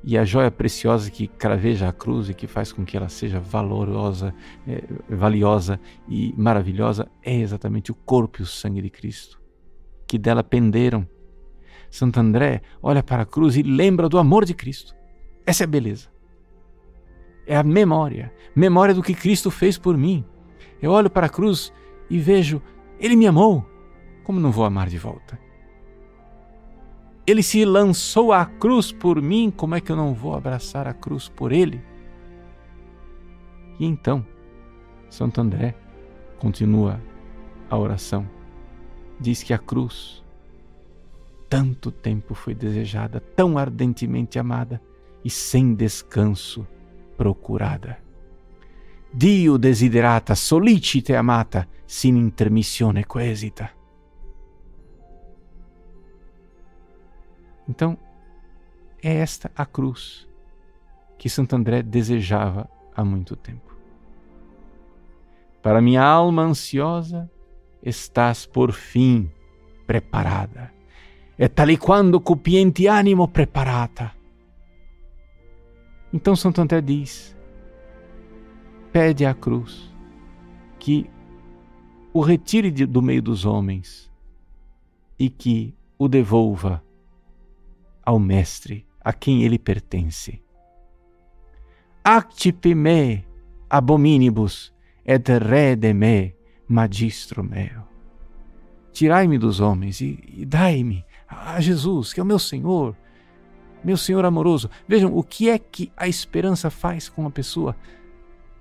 E 0.04 0.16
a 0.16 0.24
joia 0.24 0.50
preciosa 0.50 1.10
que 1.10 1.26
craveja 1.26 1.88
a 1.88 1.92
cruz 1.92 2.28
e 2.28 2.34
que 2.34 2.46
faz 2.46 2.70
com 2.70 2.84
que 2.84 2.96
ela 2.96 3.08
seja 3.08 3.40
valorosa, 3.40 4.32
é, 4.66 4.84
valiosa 5.08 5.80
e 6.08 6.32
maravilhosa 6.36 7.08
é 7.24 7.34
exatamente 7.34 7.90
o 7.90 7.94
corpo 7.94 8.40
e 8.40 8.42
o 8.42 8.46
sangue 8.46 8.80
de 8.80 8.90
Cristo, 8.90 9.40
que 10.06 10.16
dela 10.16 10.44
penderam. 10.44 11.08
Santo 11.90 12.20
André 12.20 12.62
olha 12.80 13.02
para 13.02 13.22
a 13.22 13.26
cruz 13.26 13.56
e 13.56 13.62
lembra 13.62 14.08
do 14.08 14.18
amor 14.18 14.44
de 14.44 14.54
Cristo. 14.54 14.94
Essa 15.44 15.64
é 15.64 15.66
a 15.66 15.68
beleza. 15.68 16.08
É 17.46 17.56
a 17.56 17.64
memória, 17.64 18.32
memória 18.54 18.94
do 18.94 19.02
que 19.02 19.14
Cristo 19.14 19.50
fez 19.50 19.76
por 19.76 19.96
mim. 19.96 20.24
Eu 20.80 20.92
olho 20.92 21.10
para 21.10 21.26
a 21.26 21.30
cruz 21.30 21.72
e 22.08 22.18
vejo, 22.18 22.62
Ele 22.98 23.16
me 23.16 23.26
amou. 23.26 23.64
Como 24.24 24.40
não 24.40 24.50
vou 24.50 24.64
amar 24.64 24.88
de 24.88 24.98
volta? 24.98 25.38
Ele 27.26 27.42
se 27.42 27.64
lançou 27.64 28.32
à 28.32 28.46
cruz 28.46 28.92
por 28.92 29.20
mim, 29.20 29.50
como 29.50 29.74
é 29.74 29.80
que 29.80 29.90
eu 29.90 29.96
não 29.96 30.14
vou 30.14 30.34
abraçar 30.34 30.86
a 30.86 30.94
cruz 30.94 31.28
por 31.28 31.50
ele? 31.50 31.82
E 33.80 33.84
então, 33.84 34.24
Santo 35.10 35.40
André 35.40 35.74
continua 36.38 37.00
a 37.68 37.76
oração. 37.76 38.28
Diz 39.18 39.42
que 39.42 39.52
a 39.52 39.58
cruz, 39.58 40.24
tanto 41.48 41.90
tempo 41.90 42.32
foi 42.32 42.54
desejada, 42.54 43.18
tão 43.18 43.58
ardentemente 43.58 44.38
amada 44.38 44.80
e 45.24 45.30
sem 45.30 45.74
descanso 45.74 46.66
procurada. 47.16 47.98
Dio 49.16 49.56
desiderata, 49.56 50.34
solicite 50.34 51.16
amata, 51.16 51.66
sin 51.86 52.16
intermissione 52.16 53.06
quesita. 53.06 53.70
Então, 57.66 57.96
é 59.02 59.14
esta 59.14 59.50
a 59.56 59.64
cruz 59.64 60.28
que 61.16 61.30
Santo 61.30 61.56
André 61.56 61.82
desejava 61.82 62.68
há 62.94 63.02
muito 63.02 63.36
tempo. 63.36 63.74
Para 65.62 65.80
minha 65.80 66.02
alma 66.02 66.42
ansiosa, 66.42 67.30
estás 67.82 68.44
por 68.44 68.72
fim 68.72 69.30
preparada. 69.86 70.74
E 71.38 71.48
tali 71.48 71.78
quando 71.78 72.20
cupiente 72.20 72.86
animo 72.86 73.28
preparata. 73.28 74.12
Então 76.12 76.36
Santo 76.36 76.60
André 76.60 76.82
diz: 76.82 77.35
pede 78.96 79.26
à 79.26 79.34
cruz 79.34 79.94
que 80.78 81.06
o 82.14 82.22
retire 82.22 82.70
do 82.86 83.02
meio 83.02 83.20
dos 83.20 83.44
homens 83.44 84.10
e 85.18 85.28
que 85.28 85.74
o 85.98 86.08
devolva 86.08 86.82
ao 88.02 88.18
Mestre 88.18 88.86
a 89.04 89.12
quem 89.12 89.42
ele 89.42 89.58
pertence. 89.58 90.42
Actipe 92.02 92.74
me 92.74 93.22
abominibus 93.68 94.72
et 95.04 95.30
rede 95.44 95.92
me 95.92 96.34
magistro 96.66 97.44
meu. 97.44 97.82
Tirai-me 98.92 99.36
dos 99.36 99.60
homens 99.60 100.00
e, 100.00 100.18
e 100.26 100.46
dai-me 100.46 101.04
a 101.28 101.60
Jesus, 101.60 102.14
que 102.14 102.20
é 102.20 102.22
o 102.22 102.26
meu 102.26 102.38
Senhor, 102.38 102.96
meu 103.84 103.98
Senhor 103.98 104.24
amoroso. 104.24 104.70
Vejam 104.88 105.14
o 105.14 105.22
que 105.22 105.50
é 105.50 105.58
que 105.58 105.92
a 105.94 106.08
esperança 106.08 106.70
faz 106.70 107.10
com 107.10 107.26
a 107.26 107.30
pessoa. 107.30 107.76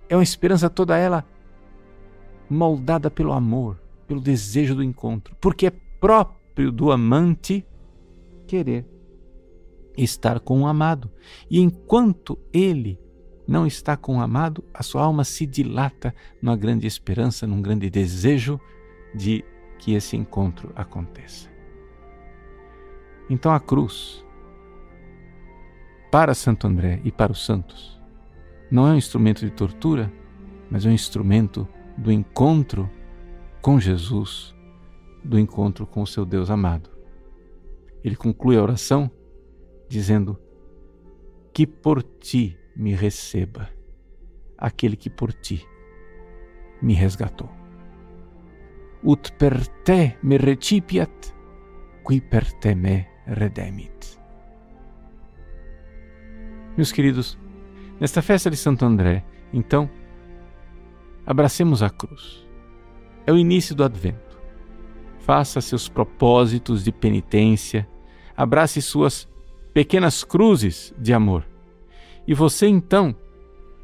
É 0.09 0.15
uma 0.15 0.23
esperança 0.23 0.69
toda 0.69 0.97
ela 0.97 1.25
moldada 2.49 3.09
pelo 3.09 3.33
amor, 3.33 3.81
pelo 4.07 4.21
desejo 4.21 4.75
do 4.75 4.83
encontro, 4.83 5.35
porque 5.41 5.67
é 5.67 5.71
próprio 5.99 6.71
do 6.71 6.91
amante 6.91 7.65
querer 8.47 8.85
estar 9.97 10.39
com 10.39 10.61
o 10.61 10.67
amado. 10.67 11.09
E 11.49 11.59
enquanto 11.59 12.37
ele 12.53 12.99
não 13.47 13.65
está 13.65 13.95
com 13.95 14.17
o 14.17 14.21
amado, 14.21 14.63
a 14.73 14.83
sua 14.83 15.03
alma 15.03 15.23
se 15.23 15.45
dilata 15.45 16.13
numa 16.41 16.55
grande 16.55 16.87
esperança, 16.87 17.47
num 17.47 17.61
grande 17.61 17.89
desejo 17.89 18.59
de 19.13 19.43
que 19.79 19.93
esse 19.93 20.15
encontro 20.15 20.71
aconteça. 20.75 21.49
Então 23.29 23.51
a 23.51 23.59
cruz, 23.59 24.23
para 26.11 26.33
Santo 26.33 26.67
André 26.67 27.01
e 27.03 27.11
para 27.11 27.31
os 27.31 27.43
santos, 27.45 27.94
não 28.69 28.87
é 28.87 28.91
um 28.91 28.97
instrumento 28.97 29.45
de 29.45 29.51
tortura, 29.51 30.11
mas 30.69 30.85
é 30.85 30.89
um 30.89 30.93
instrumento 30.93 31.67
do 31.97 32.11
encontro 32.11 32.89
com 33.61 33.79
Jesus, 33.79 34.55
do 35.23 35.39
encontro 35.39 35.85
com 35.85 36.01
o 36.01 36.07
seu 36.07 36.25
Deus 36.25 36.49
amado. 36.49 36.89
Ele 38.03 38.15
conclui 38.15 38.57
a 38.57 38.61
oração 38.61 39.09
dizendo: 39.89 40.37
Que 41.53 41.65
por 41.65 42.03
ti 42.03 42.57
me 42.75 42.93
receba 42.93 43.69
aquele 44.57 44.95
que 44.95 45.09
por 45.09 45.33
ti 45.33 45.65
me 46.81 46.93
resgatou. 46.93 47.49
Ut 49.03 49.31
per 49.33 49.67
te 49.83 50.17
me 50.23 50.37
recipiat, 50.37 51.33
qui 52.03 52.21
per 52.21 52.45
te 52.59 52.73
me 52.75 53.07
redemit. 53.27 54.17
Meus 56.75 56.91
queridos, 56.91 57.37
nesta 57.99 58.21
festa 58.21 58.49
de 58.49 58.57
Santo 58.57 58.85
André, 58.85 59.23
então, 59.53 59.89
abracemos 61.25 61.81
a 61.81 61.89
cruz. 61.89 62.45
É 63.25 63.31
o 63.31 63.37
início 63.37 63.75
do 63.75 63.83
advento. 63.83 64.35
faça 65.19 65.59
seus 65.59 65.89
propósitos 65.89 66.83
de 66.83 66.91
penitência, 66.91 67.89
abrace 68.37 68.79
suas 68.79 69.27
pequenas 69.73 70.23
cruzes 70.23 70.93
de 70.99 71.13
amor. 71.13 71.47
E 72.27 72.33
você 72.35 72.67
então 72.67 73.15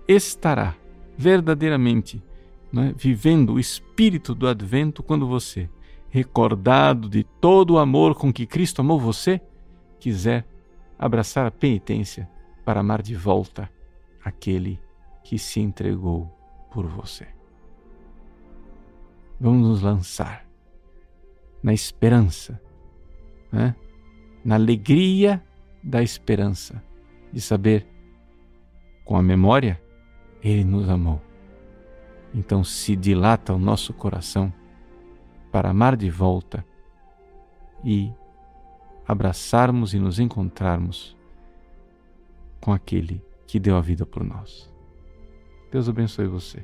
estará 0.07 0.75
verdadeiramente 1.17 2.21
né, 2.71 2.93
vivendo 2.95 3.53
o 3.53 3.59
espírito 3.59 4.35
do 4.35 4.47
advento 4.47 5.01
quando 5.01 5.27
você, 5.27 5.67
recordado 6.09 7.09
de 7.09 7.23
todo 7.23 7.71
o 7.71 7.79
amor 7.79 8.13
com 8.13 8.31
que 8.31 8.45
Cristo 8.45 8.81
amou 8.81 8.99
você, 8.99 9.41
quiser 9.99 10.45
abraçar 10.97 11.47
a 11.47 11.51
penitência 11.51 12.29
para 12.63 12.81
amar 12.81 13.01
de 13.01 13.15
volta 13.15 13.67
aquele 14.23 14.79
que 15.23 15.37
se 15.37 15.59
entregou 15.59 16.29
por 16.71 16.87
você. 16.87 17.27
Vamos 19.39 19.67
nos 19.67 19.81
lançar 19.81 20.45
na 21.63 21.73
esperança, 21.73 22.61
né? 23.51 23.75
na 24.43 24.55
alegria 24.55 25.43
da 25.83 26.01
esperança 26.01 26.83
de 27.31 27.41
saber, 27.41 27.87
com 29.05 29.17
a 29.17 29.21
memória, 29.21 29.81
Ele 30.43 30.63
nos 30.63 30.89
amou. 30.89 31.21
Então 32.33 32.63
se 32.63 32.95
dilata 32.95 33.53
o 33.53 33.59
nosso 33.59 33.93
coração 33.93 34.53
para 35.51 35.69
amar 35.69 35.97
de 35.97 36.09
volta 36.09 36.65
e 37.83 38.11
abraçarmos 39.07 39.93
e 39.93 39.99
nos 39.99 40.19
encontrarmos 40.19 41.17
com 42.61 42.71
aquele 42.71 43.23
que 43.51 43.59
deu 43.59 43.75
a 43.75 43.81
vida 43.81 44.05
por 44.05 44.23
nós. 44.23 44.73
Deus 45.69 45.89
abençoe 45.89 46.25
você. 46.25 46.63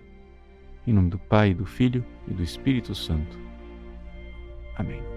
Em 0.88 0.94
nome 0.94 1.10
do 1.10 1.20
Pai, 1.20 1.54
do 1.54 1.66
Filho 1.66 2.02
e 2.26 2.34
do 2.34 2.42
Espírito 2.42 2.96
Santo. 2.96 3.38
Amém. 4.78 5.17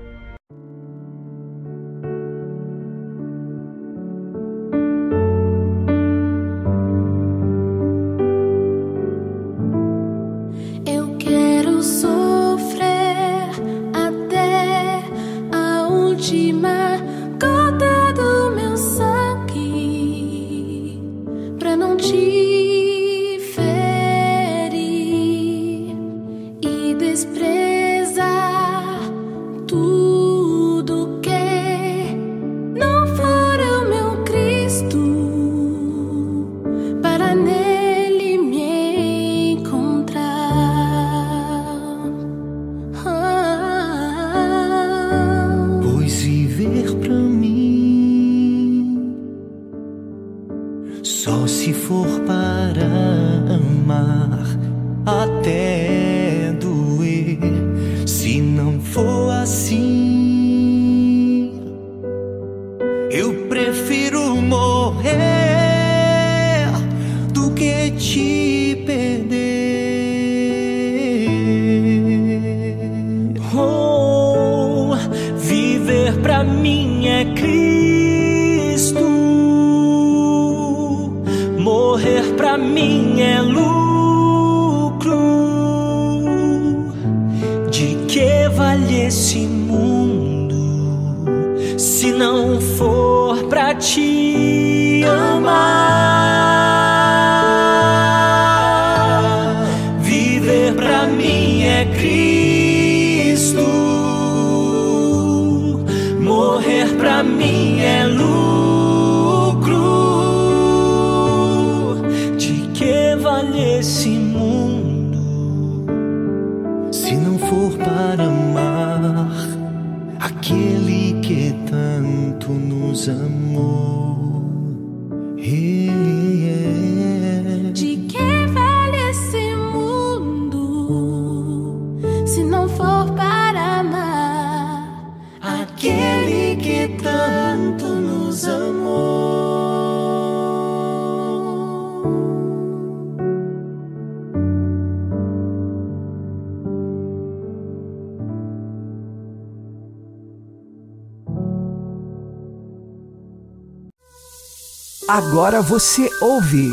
Agora 155.13 155.61
você 155.61 156.09
ouve 156.21 156.71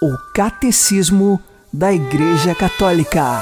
o 0.00 0.16
Catecismo 0.32 1.42
da 1.72 1.92
Igreja 1.92 2.54
Católica. 2.54 3.40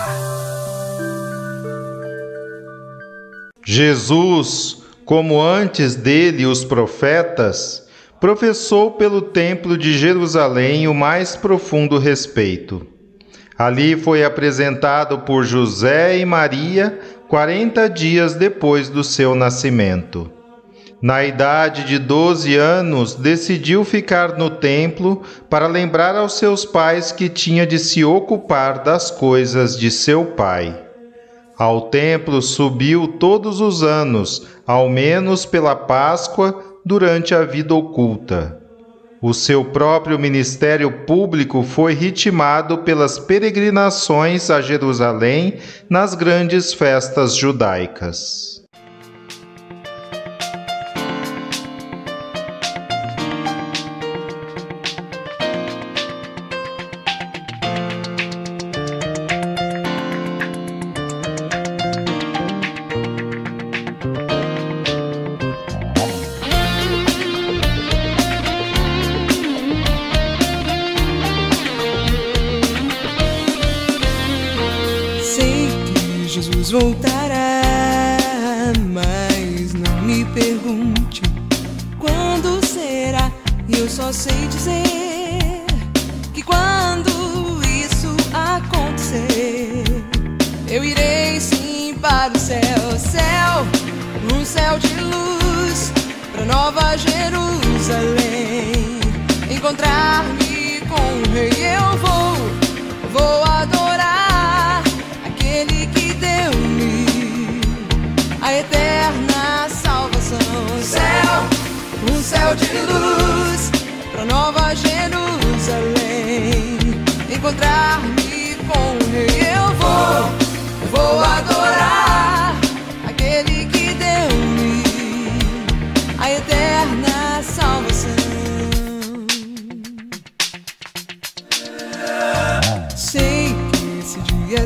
Jesus, 3.63 4.79
como 5.05 5.39
antes 5.39 5.95
dele 5.95 6.47
os 6.47 6.65
profetas, 6.65 7.87
professou 8.19 8.93
pelo 8.93 9.21
Templo 9.21 9.77
de 9.77 9.93
Jerusalém 9.99 10.89
o 10.89 10.95
mais 10.95 11.37
profundo 11.37 11.99
respeito. 11.99 12.87
Ali 13.59 13.99
foi 13.99 14.25
apresentado 14.25 15.19
por 15.27 15.45
José 15.45 16.17
e 16.17 16.25
Maria 16.25 16.99
quarenta 17.29 17.87
dias 17.87 18.33
depois 18.33 18.89
do 18.89 19.05
seu 19.05 19.35
nascimento. 19.35 20.33
Na 21.01 21.25
idade 21.25 21.85
de 21.85 21.99
12 21.99 22.57
anos, 22.57 23.15
decidiu 23.15 23.85
ficar 23.85 24.39
no 24.39 24.49
templo 24.49 25.23
para 25.51 25.67
lembrar 25.67 26.17
aos 26.17 26.39
seus 26.39 26.65
pais 26.65 27.13
que 27.13 27.29
tinha 27.29 27.67
de 27.67 27.79
se 27.79 28.03
ocupar 28.03 28.83
das 28.83 29.11
coisas 29.11 29.79
de 29.79 29.91
seu 29.91 30.25
pai. 30.25 30.75
Ao 31.59 31.83
templo 31.83 32.41
subiu 32.41 33.09
todos 33.19 33.61
os 33.61 33.83
anos, 33.83 34.47
ao 34.67 34.89
menos 34.89 35.45
pela 35.45 35.77
Páscoa, 35.77 36.63
durante 36.85 37.35
a 37.35 37.45
vida 37.45 37.75
oculta. 37.75 38.59
O 39.21 39.35
seu 39.35 39.65
próprio 39.65 40.19
ministério 40.19 41.05
público 41.05 41.63
foi 41.63 41.95
ritmado 41.95 42.79
pelas 42.79 43.19
peregrinações 43.19 44.51
a 44.51 44.61
Jerusalém 44.61 45.55
nas 45.89 46.15
grandes 46.15 46.73
festas 46.73 47.35
judaicas. 47.35 48.56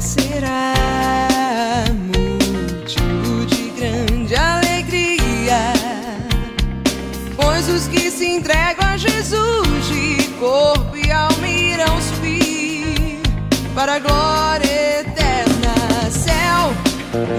Será 0.00 0.74
motivo 2.16 3.44
de 3.46 3.70
grande 3.78 4.34
alegria, 4.34 5.72
pois 7.36 7.68
os 7.68 7.86
que 7.86 8.10
se 8.10 8.26
entregam 8.26 8.88
a 8.88 8.96
Jesus 8.96 9.86
de 9.88 10.26
corpo 10.38 10.96
e 10.96 11.12
alma 11.12 11.46
irão 11.46 12.00
subir 12.00 13.20
para 13.74 13.96
a 13.96 13.98
glória 13.98 15.00
eterna. 15.00 15.74
Céu, 16.10 16.72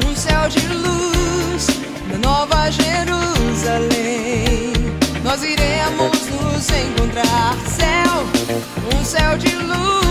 um 0.08 0.15
céu 0.15 0.47
de 0.47 0.60
luz 0.67 1.65
na 2.12 2.19
nova 2.19 2.69
Jerusalém. 2.69 4.74
Nós 5.24 5.41
iremos 5.43 6.28
nos 6.28 6.69
encontrar. 6.69 7.56
Céu, 7.67 8.24
um 8.95 9.04
céu 9.04 9.36
de 9.38 9.56
luz, 9.56 10.11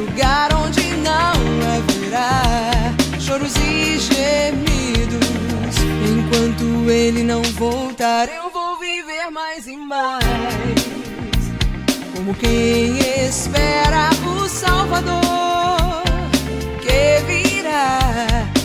lugar 0.00 0.54
onde 0.54 0.80
não 0.96 1.32
haverá 1.76 2.94
choros 3.18 3.54
e 3.56 3.98
gemidos. 3.98 5.20
Enquanto 6.08 6.90
ele 6.90 7.22
não 7.22 7.42
voltar, 7.42 8.28
eu 8.28 8.50
vou 8.50 8.78
viver 8.78 9.30
mais 9.30 9.66
e 9.66 9.76
mais. 9.76 10.24
Como 12.14 12.34
quem 12.34 12.98
espera 13.26 14.10
o 14.26 14.48
Salvador 14.48 16.02
que 16.80 17.22
virá, 17.26 17.98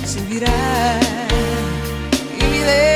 se 0.06 0.20
virá 0.22 1.00
e 2.40 2.44
me 2.44 2.64
levará, 2.64 2.95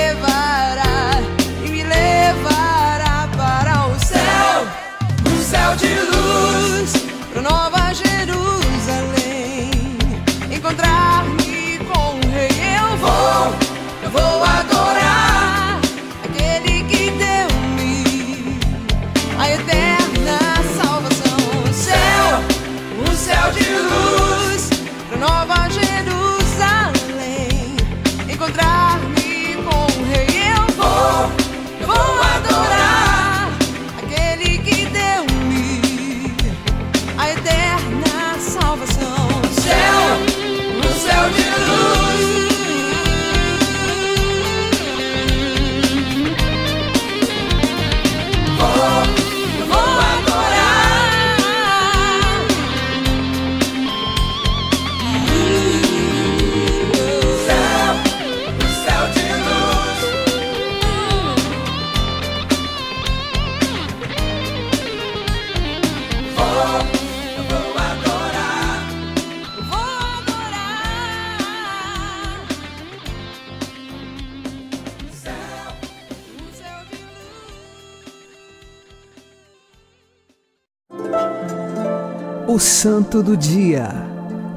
Santo 83.09 83.23
do 83.23 83.35
Dia, 83.35 83.89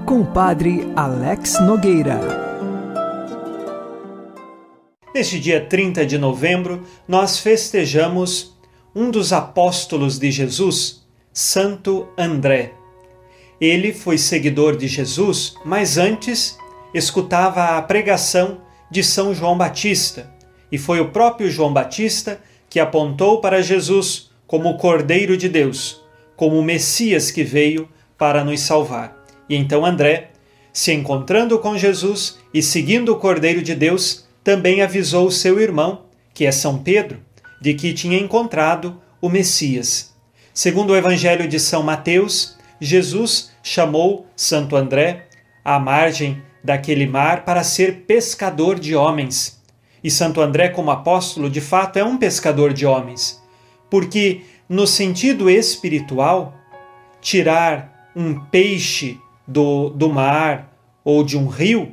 com 0.05 0.23
Padre 0.23 0.87
Alex 0.95 1.59
Nogueira. 1.63 2.21
Neste 5.15 5.41
dia 5.41 5.65
30 5.65 6.05
de 6.05 6.19
novembro, 6.19 6.87
nós 7.09 7.39
festejamos 7.39 8.55
um 8.95 9.11
dos 9.11 9.33
apóstolos 9.33 10.19
de 10.19 10.31
Jesus, 10.31 11.03
Santo 11.33 12.11
André. 12.19 12.75
Ele 13.59 13.91
foi 13.91 14.19
seguidor 14.19 14.77
de 14.77 14.87
Jesus, 14.87 15.55
mas 15.65 15.97
antes 15.97 16.59
escutava 16.93 17.79
a 17.79 17.81
pregação 17.81 18.61
de 18.91 19.03
São 19.03 19.33
João 19.33 19.57
Batista, 19.57 20.31
e 20.71 20.77
foi 20.77 21.01
o 21.01 21.09
próprio 21.09 21.51
João 21.51 21.73
Batista 21.73 22.39
que 22.69 22.79
apontou 22.79 23.41
para 23.41 23.63
Jesus 23.63 24.31
como 24.47 24.69
o 24.69 24.77
Cordeiro 24.77 25.39
de 25.39 25.49
Deus, 25.49 26.03
como 26.37 26.59
o 26.59 26.63
Messias 26.63 27.31
que 27.31 27.43
veio 27.43 27.89
para 28.23 28.45
nos 28.45 28.61
salvar. 28.61 29.17
E 29.49 29.57
então 29.57 29.85
André, 29.85 30.31
se 30.73 30.93
encontrando 30.93 31.59
com 31.59 31.77
Jesus 31.77 32.39
e 32.55 32.63
seguindo 32.63 33.09
o 33.09 33.17
Cordeiro 33.17 33.61
de 33.61 33.75
Deus, 33.75 34.29
também 34.45 34.81
avisou 34.81 35.29
seu 35.29 35.59
irmão, 35.59 36.03
que 36.33 36.47
é 36.47 36.53
São 36.53 36.79
Pedro, 36.79 37.19
de 37.61 37.75
que 37.75 37.93
tinha 37.93 38.17
encontrado 38.17 39.03
o 39.21 39.29
Messias. 39.29 40.15
Segundo 40.55 40.91
o 40.91 40.97
Evangelho 40.97 41.49
de 41.49 41.59
São 41.59 41.83
Mateus, 41.83 42.57
Jesus 42.81 43.51
chamou 43.61 44.25
Santo 44.37 44.77
André 44.77 45.27
à 45.65 45.81
margem 45.81 46.41
daquele 46.63 47.09
mar 47.09 47.45
para 47.45 47.65
ser 47.65 48.05
pescador 48.07 48.79
de 48.79 48.95
homens. 48.95 49.61
E 50.01 50.09
Santo 50.09 50.41
André, 50.41 50.69
como 50.69 50.93
apóstolo, 50.93 51.51
de 51.51 51.61
fato 51.61 51.99
é 51.99 52.05
um 52.05 52.17
pescador 52.17 52.73
de 52.73 52.87
homens, 52.87 53.43
porque, 53.91 54.43
no 54.69 54.87
sentido 54.87 55.51
espiritual, 55.51 56.55
tirar 57.21 57.92
um 58.15 58.39
peixe 58.39 59.19
do, 59.47 59.91
do 59.91 60.09
mar 60.09 60.73
ou 61.05 61.25
de 61.25 61.37
um 61.37 61.47
rio, 61.47 61.93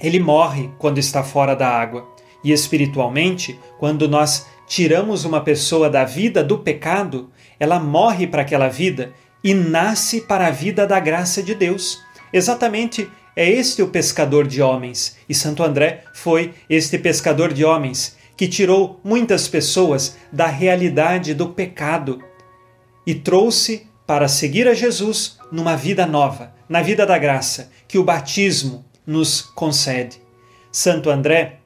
ele 0.00 0.18
morre 0.18 0.70
quando 0.78 0.98
está 0.98 1.22
fora 1.22 1.54
da 1.54 1.68
água. 1.68 2.08
E 2.44 2.50
espiritualmente, 2.50 3.58
quando 3.78 4.08
nós 4.08 4.46
tiramos 4.66 5.24
uma 5.24 5.40
pessoa 5.40 5.88
da 5.88 6.04
vida 6.04 6.42
do 6.42 6.58
pecado, 6.58 7.30
ela 7.60 7.78
morre 7.78 8.26
para 8.26 8.42
aquela 8.42 8.68
vida 8.68 9.12
e 9.44 9.54
nasce 9.54 10.20
para 10.22 10.48
a 10.48 10.50
vida 10.50 10.86
da 10.86 10.98
graça 10.98 11.42
de 11.42 11.54
Deus. 11.54 12.00
Exatamente 12.32 13.08
é 13.36 13.48
este 13.48 13.82
o 13.82 13.88
pescador 13.88 14.46
de 14.46 14.60
homens. 14.60 15.16
E 15.28 15.34
Santo 15.34 15.62
André 15.62 16.04
foi 16.12 16.52
este 16.68 16.98
pescador 16.98 17.52
de 17.52 17.64
homens 17.64 18.16
que 18.36 18.48
tirou 18.48 19.00
muitas 19.04 19.46
pessoas 19.46 20.16
da 20.32 20.46
realidade 20.46 21.34
do 21.34 21.50
pecado 21.50 22.20
e 23.06 23.14
trouxe 23.14 23.86
para 24.12 24.28
seguir 24.28 24.68
a 24.68 24.74
Jesus 24.74 25.38
numa 25.50 25.74
vida 25.74 26.04
nova, 26.04 26.52
na 26.68 26.82
vida 26.82 27.06
da 27.06 27.16
graça, 27.16 27.70
que 27.88 27.96
o 27.96 28.04
batismo 28.04 28.84
nos 29.06 29.40
concede. 29.40 30.20
Santo 30.70 31.08
André, 31.08 31.60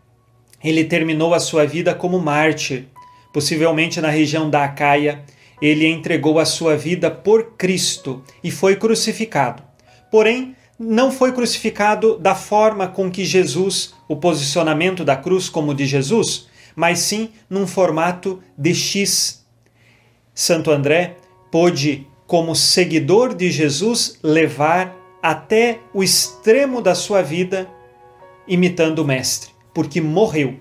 ele 0.63 0.85
terminou 0.85 1.35
a 1.35 1.41
sua 1.41 1.67
vida 1.67 1.93
como 1.93 2.21
mártir, 2.21 2.87
possivelmente 3.33 4.01
na 4.01 4.11
região 4.11 4.49
da 4.49 4.63
Acaia. 4.63 5.25
Ele 5.61 5.89
entregou 5.89 6.39
a 6.39 6.45
sua 6.45 6.77
vida 6.77 7.11
por 7.11 7.57
Cristo 7.57 8.23
e 8.45 8.53
foi 8.53 8.77
crucificado. 8.77 9.65
Porém, 10.09 10.55
não 10.79 11.11
foi 11.11 11.33
crucificado 11.33 12.17
da 12.17 12.37
forma 12.37 12.87
com 12.87 13.11
que 13.11 13.25
Jesus, 13.25 13.93
o 14.09 14.15
posicionamento 14.15 15.05
da 15.05 15.17
cruz 15.17 15.49
como 15.49 15.75
de 15.75 15.85
Jesus, 15.85 16.47
mas 16.77 17.01
sim 17.01 17.31
num 17.51 17.67
formato 17.67 18.41
de 18.57 18.73
X. 18.73 19.45
Santo 20.33 20.71
André 20.71 21.17
pôde, 21.51 22.07
como 22.27 22.55
seguidor 22.55 23.35
de 23.35 23.51
Jesus, 23.51 24.19
levar 24.23 24.97
até 25.23 25.81
o 25.95 26.03
extremo 26.03 26.81
da 26.81 26.95
sua 26.95 27.23
vida 27.23 27.69
imitando 28.47 29.01
o 29.01 29.05
Mestre, 29.05 29.51
porque 29.75 30.01
morreu 30.01 30.57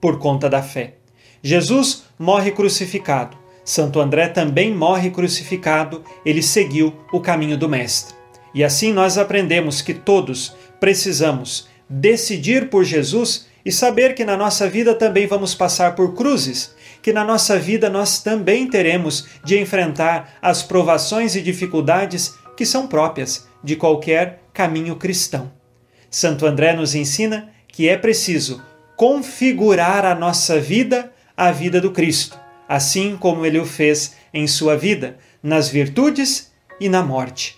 por 0.00 0.18
conta 0.18 0.48
da 0.48 0.62
fé. 0.62 0.94
Jesus 1.42 2.04
morre 2.18 2.50
crucificado. 2.50 3.36
Santo 3.64 4.00
André 4.00 4.28
também 4.28 4.74
morre 4.74 5.10
crucificado, 5.10 6.02
ele 6.24 6.42
seguiu 6.42 6.92
o 7.12 7.20
caminho 7.20 7.56
do 7.56 7.68
Mestre. 7.68 8.14
E 8.52 8.64
assim 8.64 8.92
nós 8.92 9.16
aprendemos 9.16 9.80
que 9.80 9.94
todos 9.94 10.56
precisamos 10.80 11.68
decidir 11.88 12.68
por 12.68 12.84
Jesus 12.84 13.46
e 13.64 13.70
saber 13.70 14.14
que 14.14 14.24
na 14.24 14.36
nossa 14.36 14.68
vida 14.68 14.94
também 14.94 15.26
vamos 15.26 15.54
passar 15.54 15.94
por 15.94 16.14
cruzes, 16.14 16.74
que 17.02 17.12
na 17.12 17.24
nossa 17.24 17.58
vida 17.58 17.88
nós 17.88 18.22
também 18.22 18.68
teremos 18.68 19.26
de 19.44 19.58
enfrentar 19.58 20.38
as 20.40 20.62
provações 20.62 21.34
e 21.34 21.42
dificuldades 21.42 22.34
que 22.56 22.66
são 22.66 22.86
próprias 22.86 23.48
de 23.62 23.76
qualquer 23.76 24.42
caminho 24.52 24.96
cristão. 24.96 25.52
Santo 26.10 26.46
André 26.46 26.74
nos 26.74 26.94
ensina 26.94 27.50
que 27.68 27.88
é 27.88 27.96
preciso 27.96 28.62
configurar 28.96 30.04
a 30.04 30.14
nossa 30.14 30.60
vida 30.60 31.12
à 31.36 31.50
vida 31.50 31.80
do 31.80 31.92
Cristo, 31.92 32.38
assim 32.68 33.16
como 33.16 33.46
ele 33.46 33.58
o 33.58 33.64
fez 33.64 34.14
em 34.34 34.46
sua 34.46 34.76
vida, 34.76 35.16
nas 35.42 35.68
virtudes 35.68 36.52
e 36.78 36.88
na 36.88 37.02
morte. 37.02 37.56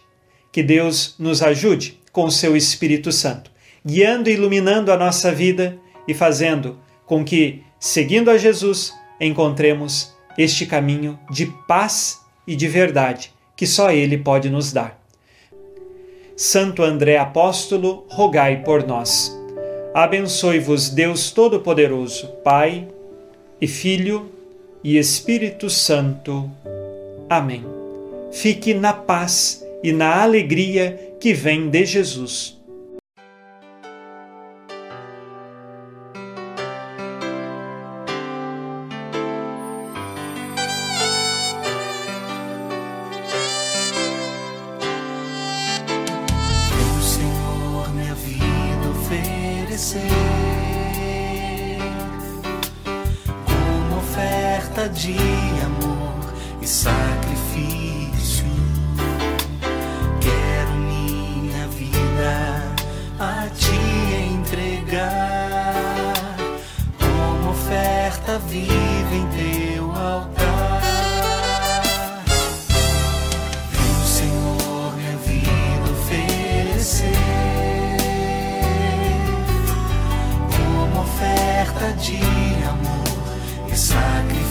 Que 0.52 0.62
Deus 0.62 1.16
nos 1.18 1.42
ajude 1.42 1.98
com 2.12 2.30
seu 2.30 2.56
Espírito 2.56 3.10
Santo, 3.10 3.50
guiando 3.84 4.28
e 4.28 4.34
iluminando 4.34 4.92
a 4.92 4.96
nossa 4.96 5.32
vida 5.32 5.78
e 6.06 6.14
fazendo 6.14 6.78
com 7.06 7.24
que, 7.24 7.62
seguindo 7.80 8.30
a 8.30 8.36
Jesus, 8.36 8.92
encontremos 9.22 10.12
este 10.36 10.66
caminho 10.66 11.18
de 11.30 11.46
paz 11.66 12.20
e 12.46 12.56
de 12.56 12.66
verdade 12.66 13.32
que 13.56 13.66
só 13.66 13.92
Ele 13.92 14.18
pode 14.18 14.50
nos 14.50 14.72
dar. 14.72 15.00
Santo 16.36 16.82
André 16.82 17.16
Apóstolo, 17.18 18.04
rogai 18.08 18.62
por 18.64 18.84
nós. 18.84 19.32
Abençoe-vos 19.94 20.88
Deus 20.88 21.30
Todo-Poderoso, 21.30 22.28
Pai 22.42 22.88
e 23.60 23.68
Filho 23.68 24.32
e 24.82 24.98
Espírito 24.98 25.70
Santo. 25.70 26.50
Amém. 27.28 27.64
Fique 28.32 28.74
na 28.74 28.92
paz 28.92 29.64
e 29.82 29.92
na 29.92 30.22
alegria 30.22 31.14
que 31.20 31.32
vem 31.32 31.68
de 31.68 31.84
Jesus. 31.84 32.58
Oferta 68.32 68.38
viva 68.38 69.14
em 69.14 69.26
teu 69.28 69.90
altar. 69.90 70.80
Venho, 73.70 74.06
Senhor, 74.06 74.96
minha 74.96 75.16
vida 75.18 75.90
oferecer 75.90 77.12
como 80.56 81.02
oferta 81.02 81.92
de 81.94 82.20
amor 82.64 83.70
e 83.70 83.76
sacrifício. 83.76 84.41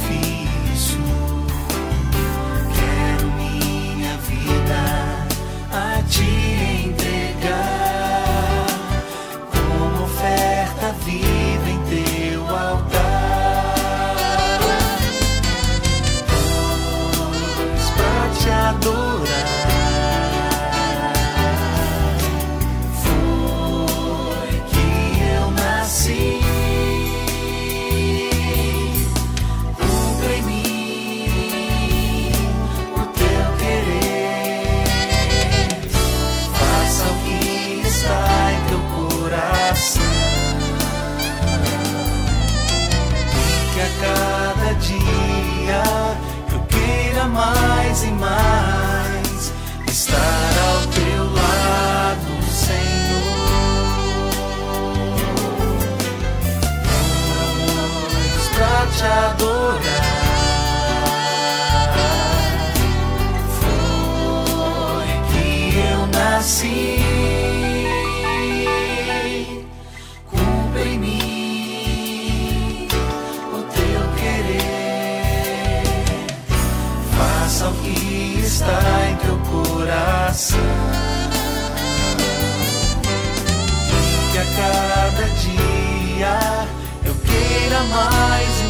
Cada 84.62 85.28
dia. 85.42 86.68
Eu 87.04 87.16
queira 87.16 87.84
mais 87.86 88.61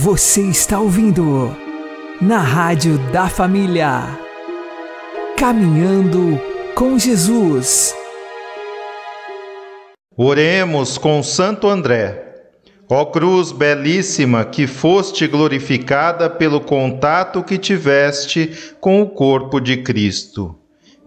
Você 0.00 0.42
está 0.42 0.78
ouvindo 0.78 1.56
na 2.20 2.38
Rádio 2.38 2.98
da 3.10 3.28
Família. 3.28 4.16
Caminhando 5.36 6.40
com 6.76 6.96
Jesus. 6.96 7.96
Oremos 10.16 10.96
com 10.98 11.20
Santo 11.20 11.68
André. 11.68 12.32
Ó 12.88 13.06
cruz 13.06 13.50
belíssima, 13.50 14.44
que 14.44 14.68
foste 14.68 15.26
glorificada 15.26 16.30
pelo 16.30 16.60
contato 16.60 17.42
que 17.42 17.58
tiveste 17.58 18.76
com 18.80 19.02
o 19.02 19.10
corpo 19.10 19.58
de 19.58 19.78
Cristo. 19.78 20.54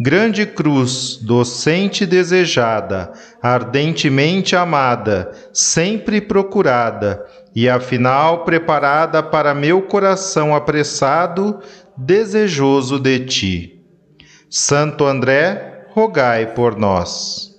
Grande 0.03 0.47
cruz, 0.47 1.17
docente 1.17 2.07
desejada, 2.07 3.13
ardentemente 3.39 4.55
amada, 4.55 5.31
sempre 5.53 6.19
procurada, 6.19 7.23
e 7.55 7.69
afinal 7.69 8.43
preparada 8.45 9.21
para 9.21 9.53
meu 9.53 9.81
coração 9.81 10.55
apressado, 10.55 11.59
desejoso 11.97 12.99
de 12.99 13.19
ti. 13.19 13.81
Santo 14.49 15.05
André, 15.05 15.85
rogai 15.89 16.47
por 16.53 16.77
nós. 16.77 17.51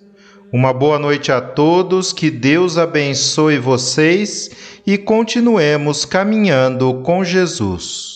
Uma 0.53 0.72
boa 0.72 0.99
noite 0.99 1.32
a 1.32 1.40
todos, 1.40 2.12
que 2.12 2.30
Deus 2.30 2.76
abençoe 2.76 3.59
vocês 3.59 4.51
e 4.86 4.99
continuemos 4.99 6.05
caminhando 6.05 7.01
com 7.03 7.24
Jesus. 7.24 8.11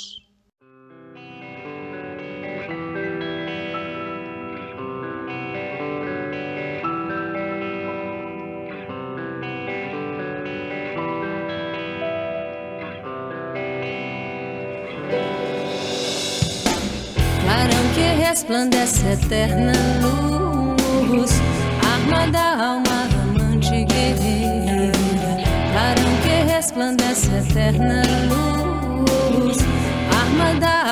Eterna 19.27 19.72
luz 21.11 21.33
Alma 21.83 22.27
da 22.31 22.64
alma 22.64 23.09
amante 23.24 23.85
guerreira 23.85 24.93
Clarão 25.72 26.16
que 26.22 26.53
resplandece 26.53 27.31
eterna 27.37 28.03
luz 29.33 29.59
Arma 30.20 30.55
da 30.61 30.86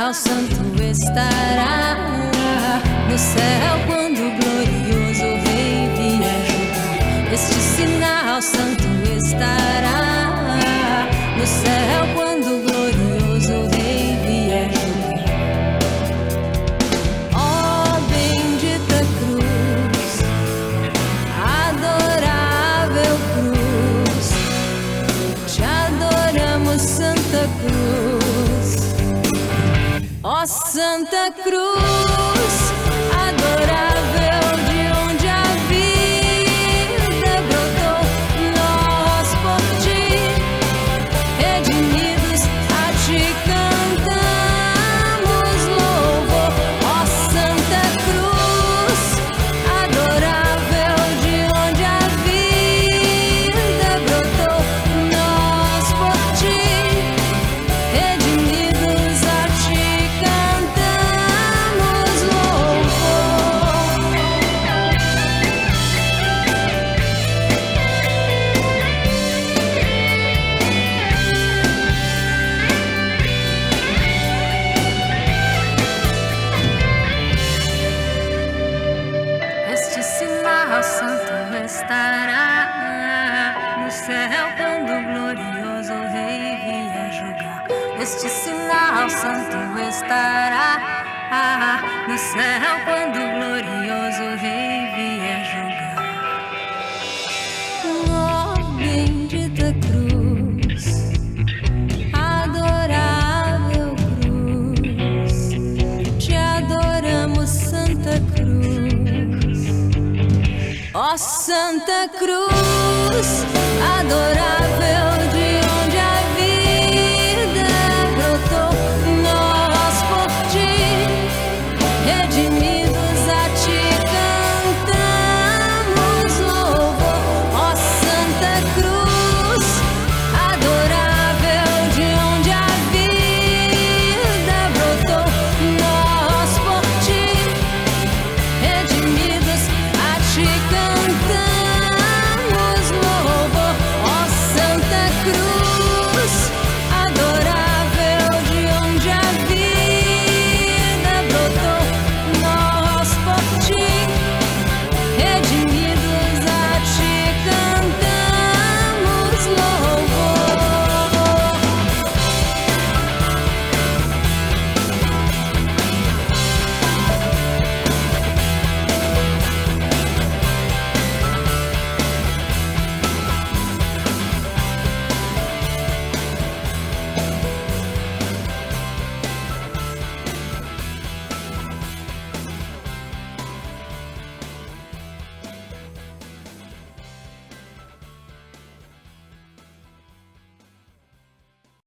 sinal 0.00 0.14
santo 0.14 0.82
estará 0.82 1.94
no 3.06 3.18
céu 3.18 3.76
quando 3.86 4.18
o 4.18 4.30
glorioso 4.30 5.24
Rei 5.44 5.90
vier. 5.94 7.30
Este 7.30 7.54
sinal 7.54 8.40
santo 8.40 8.84
estará 9.14 10.32
no 11.36 11.46
céu 11.46 12.06
quando 12.14 12.29
Ó 30.22 30.46
Santa 30.46 31.32
Cruz, 31.42 32.29